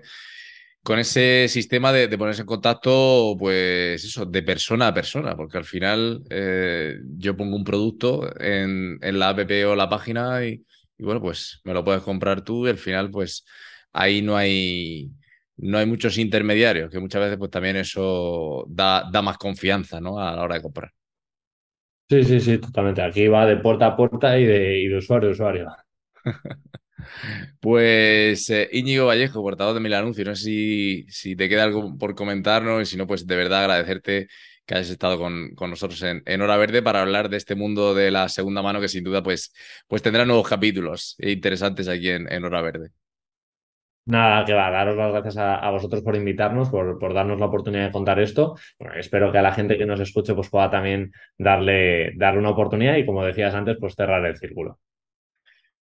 con 0.82 0.98
ese 0.98 1.46
sistema 1.48 1.92
de, 1.92 2.16
ponerse 2.18 2.42
en 2.42 2.46
contacto, 2.46 3.36
pues 3.38 4.04
eso, 4.04 4.26
de 4.26 4.42
persona 4.42 4.88
a 4.88 4.94
persona, 4.94 5.36
porque 5.36 5.58
al 5.58 5.64
final 5.64 6.22
eh, 6.30 6.96
yo 7.16 7.36
pongo 7.36 7.54
un 7.56 7.64
producto 7.64 8.28
en, 8.40 8.98
la 9.00 9.28
app 9.28 9.50
o 9.66 9.76
la 9.76 9.88
página 9.88 10.44
y, 10.44 10.64
bueno, 10.98 11.20
pues 11.20 11.60
me 11.64 11.74
lo 11.74 11.84
puedes 11.84 12.02
comprar 12.02 12.42
tú 12.42 12.66
y 12.66 12.70
al 12.70 12.78
final, 12.78 13.10
pues 13.10 13.44
ahí 13.92 14.22
no 14.22 14.36
hay, 14.36 15.10
no 15.56 15.78
hay 15.78 15.86
muchos 15.86 16.18
intermediarios, 16.18 16.90
que 16.90 16.98
muchas 16.98 17.22
veces 17.22 17.38
pues 17.38 17.50
también 17.50 17.76
eso 17.76 18.64
da, 18.68 19.08
da 19.12 19.22
más 19.22 19.38
confianza, 19.38 20.00
¿no? 20.00 20.18
A 20.18 20.34
la 20.34 20.42
hora 20.42 20.56
de 20.56 20.62
comprar. 20.62 20.92
Sí, 22.08 22.24
sí, 22.24 22.40
sí, 22.40 22.58
totalmente. 22.58 23.02
Aquí 23.02 23.26
va 23.28 23.46
de 23.46 23.56
puerta 23.56 23.86
a 23.86 23.96
puerta 23.96 24.38
y 24.38 24.44
de, 24.44 24.96
usuario 24.96 25.30
a 25.30 25.32
usuario. 25.32 25.68
Pues 27.60 28.48
eh, 28.50 28.68
Íñigo 28.72 29.06
Vallejo, 29.06 29.42
portavoz 29.42 29.74
de 29.74 29.80
Mil 29.80 29.94
Anuncios, 29.94 30.26
no 30.26 30.36
sé 30.36 30.42
si, 31.08 31.36
te 31.36 31.48
queda 31.48 31.64
algo 31.64 31.96
por 31.98 32.14
comentarnos 32.14 32.82
y 32.82 32.86
si 32.86 32.96
no, 32.96 33.06
pues 33.06 33.26
de 33.26 33.36
verdad 33.36 33.60
agradecerte 33.60 34.28
que 34.66 34.74
hayas 34.74 34.90
estado 34.90 35.18
con, 35.18 35.54
nosotros 35.70 36.02
en, 36.02 36.40
Hora 36.40 36.56
Verde 36.56 36.82
para 36.82 37.02
hablar 37.02 37.28
de 37.28 37.36
este 37.36 37.54
mundo 37.54 37.94
de 37.94 38.10
la 38.10 38.28
segunda 38.28 38.62
mano 38.62 38.80
que 38.80 38.88
sin 38.88 39.04
duda 39.04 39.22
pues, 39.22 39.52
pues 39.88 40.02
tendrá 40.02 40.24
nuevos 40.24 40.48
capítulos 40.48 41.16
interesantes 41.18 41.88
aquí 41.88 42.08
en, 42.10 42.44
Hora 42.44 42.62
Verde. 42.62 42.90
Nada, 44.04 44.44
que 44.44 44.52
va, 44.52 44.70
daros 44.70 44.96
las 44.96 45.12
gracias 45.12 45.36
a, 45.36 45.70
vosotros 45.70 46.02
por 46.02 46.16
invitarnos, 46.16 46.68
por, 46.70 46.98
por, 46.98 47.14
darnos 47.14 47.38
la 47.38 47.46
oportunidad 47.46 47.86
de 47.86 47.92
contar 47.92 48.18
esto. 48.18 48.56
espero 48.96 49.30
que 49.30 49.38
a 49.38 49.42
la 49.42 49.52
gente 49.52 49.78
que 49.78 49.86
nos 49.86 50.00
escuche 50.00 50.34
pues 50.34 50.50
pueda 50.50 50.70
también 50.70 51.12
darle, 51.38 52.12
darle 52.16 52.40
una 52.40 52.50
oportunidad 52.50 52.96
y 52.96 53.06
como 53.06 53.24
decías 53.24 53.54
antes, 53.54 53.76
pues 53.78 53.94
cerrar 53.94 54.24
el 54.26 54.36
círculo. 54.36 54.80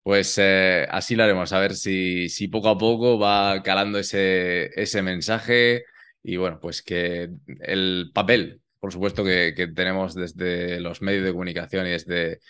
Pues 0.02 0.36
eh, 0.38 0.86
así 0.90 1.14
lo 1.14 1.24
haremos, 1.24 1.52
a 1.52 1.60
ver 1.60 1.74
si, 1.74 2.28
si 2.28 2.48
poco 2.48 2.70
a 2.70 2.78
poco 2.78 3.18
va 3.18 3.62
calando 3.62 3.98
ese, 3.98 4.70
ese 4.80 5.02
mensaje 5.02 5.84
y 6.22 6.36
bueno, 6.36 6.58
pues 6.60 6.82
que 6.82 7.28
el 7.60 8.10
papel 8.12 8.60
por 8.80 8.92
supuesto, 8.92 9.24
que, 9.24 9.52
tenemos 9.74 10.14
desde 10.14 10.80
los 10.80 11.02
medios 11.02 11.24
de 11.24 11.32
comunicación 11.32 11.86
y 11.86 11.90
desde, 11.90 12.40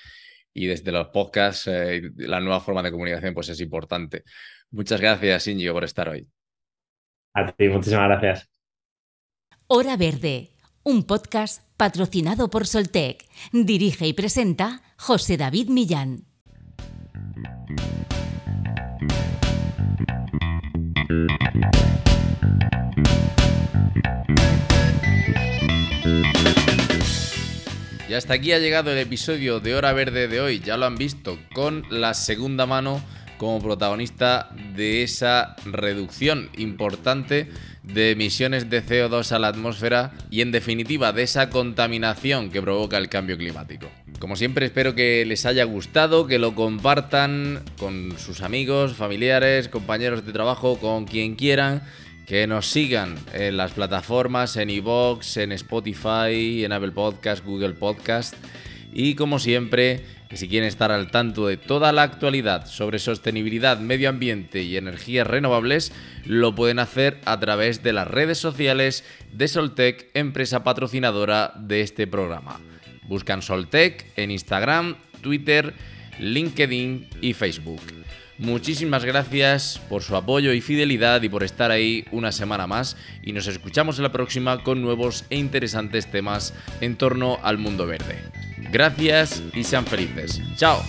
y 0.58 0.66
desde 0.66 0.90
los 0.90 1.08
podcasts, 1.08 1.68
eh, 1.68 2.10
la 2.16 2.40
nueva 2.40 2.60
forma 2.60 2.82
de 2.82 2.90
comunicación, 2.90 3.32
pues 3.32 3.48
es 3.48 3.60
importante. 3.60 4.24
Muchas 4.70 5.00
gracias, 5.00 5.46
Ingo, 5.46 5.72
por 5.72 5.84
estar 5.84 6.08
hoy. 6.08 6.26
A 7.34 7.46
ti, 7.52 7.68
muchísimas 7.68 8.08
gracias. 8.08 8.50
Hora 9.68 9.96
Verde, 9.96 10.50
un 10.82 11.04
podcast 11.04 11.62
patrocinado 11.76 12.50
por 12.50 12.66
Soltec. 12.66 13.24
Dirige 13.52 14.06
y 14.06 14.12
presenta 14.14 14.82
José 14.96 15.36
David 15.36 15.68
Millán. 15.68 16.24
Y 28.08 28.14
hasta 28.14 28.32
aquí 28.32 28.52
ha 28.52 28.58
llegado 28.58 28.90
el 28.90 28.96
episodio 28.96 29.60
de 29.60 29.74
Hora 29.74 29.92
Verde 29.92 30.28
de 30.28 30.40
hoy, 30.40 30.60
ya 30.60 30.78
lo 30.78 30.86
han 30.86 30.96
visto, 30.96 31.38
con 31.52 31.84
la 31.90 32.14
segunda 32.14 32.64
mano 32.64 33.02
como 33.36 33.60
protagonista 33.60 34.48
de 34.74 35.02
esa 35.02 35.56
reducción 35.66 36.48
importante 36.56 37.48
de 37.82 38.12
emisiones 38.12 38.70
de 38.70 38.82
CO2 38.82 39.30
a 39.32 39.38
la 39.38 39.48
atmósfera 39.48 40.12
y 40.30 40.40
en 40.40 40.52
definitiva 40.52 41.12
de 41.12 41.22
esa 41.22 41.50
contaminación 41.50 42.50
que 42.50 42.62
provoca 42.62 42.96
el 42.96 43.10
cambio 43.10 43.36
climático. 43.36 43.88
Como 44.18 44.36
siempre 44.36 44.64
espero 44.64 44.94
que 44.94 45.26
les 45.26 45.44
haya 45.44 45.64
gustado, 45.64 46.26
que 46.26 46.38
lo 46.38 46.54
compartan 46.54 47.62
con 47.78 48.14
sus 48.18 48.40
amigos, 48.40 48.94
familiares, 48.94 49.68
compañeros 49.68 50.24
de 50.24 50.32
trabajo, 50.32 50.78
con 50.78 51.04
quien 51.04 51.36
quieran 51.36 51.82
que 52.28 52.46
nos 52.46 52.66
sigan 52.66 53.16
en 53.32 53.56
las 53.56 53.72
plataformas, 53.72 54.58
en 54.58 54.68
iVoox, 54.68 55.38
en 55.38 55.50
Spotify, 55.52 56.62
en 56.62 56.72
Apple 56.72 56.92
Podcast, 56.92 57.42
Google 57.42 57.72
Podcast. 57.72 58.34
Y 58.92 59.14
como 59.14 59.38
siempre, 59.38 60.04
si 60.34 60.46
quieren 60.46 60.68
estar 60.68 60.92
al 60.92 61.10
tanto 61.10 61.46
de 61.46 61.56
toda 61.56 61.90
la 61.90 62.02
actualidad 62.02 62.66
sobre 62.66 62.98
sostenibilidad, 62.98 63.78
medio 63.78 64.10
ambiente 64.10 64.60
y 64.62 64.76
energías 64.76 65.26
renovables, 65.26 65.90
lo 66.26 66.54
pueden 66.54 66.80
hacer 66.80 67.18
a 67.24 67.40
través 67.40 67.82
de 67.82 67.94
las 67.94 68.06
redes 68.06 68.36
sociales 68.36 69.04
de 69.32 69.48
Soltec, 69.48 70.10
empresa 70.12 70.62
patrocinadora 70.62 71.54
de 71.56 71.80
este 71.80 72.06
programa. 72.06 72.60
Buscan 73.04 73.40
Soltec 73.40 74.04
en 74.16 74.32
Instagram, 74.32 74.96
Twitter, 75.22 75.72
LinkedIn 76.18 77.08
y 77.20 77.32
Facebook. 77.32 77.80
Muchísimas 78.38 79.04
gracias 79.04 79.80
por 79.88 80.02
su 80.02 80.14
apoyo 80.14 80.52
y 80.52 80.60
fidelidad 80.60 81.22
y 81.22 81.28
por 81.28 81.42
estar 81.42 81.72
ahí 81.72 82.04
una 82.12 82.30
semana 82.30 82.68
más 82.68 82.96
y 83.20 83.32
nos 83.32 83.48
escuchamos 83.48 83.98
en 83.98 84.04
la 84.04 84.12
próxima 84.12 84.62
con 84.62 84.80
nuevos 84.80 85.24
e 85.28 85.36
interesantes 85.36 86.08
temas 86.08 86.54
en 86.80 86.96
torno 86.96 87.38
al 87.42 87.58
mundo 87.58 87.84
verde. 87.84 88.22
Gracias 88.70 89.42
y 89.54 89.64
sean 89.64 89.86
felices. 89.86 90.40
Chao. 90.56 90.84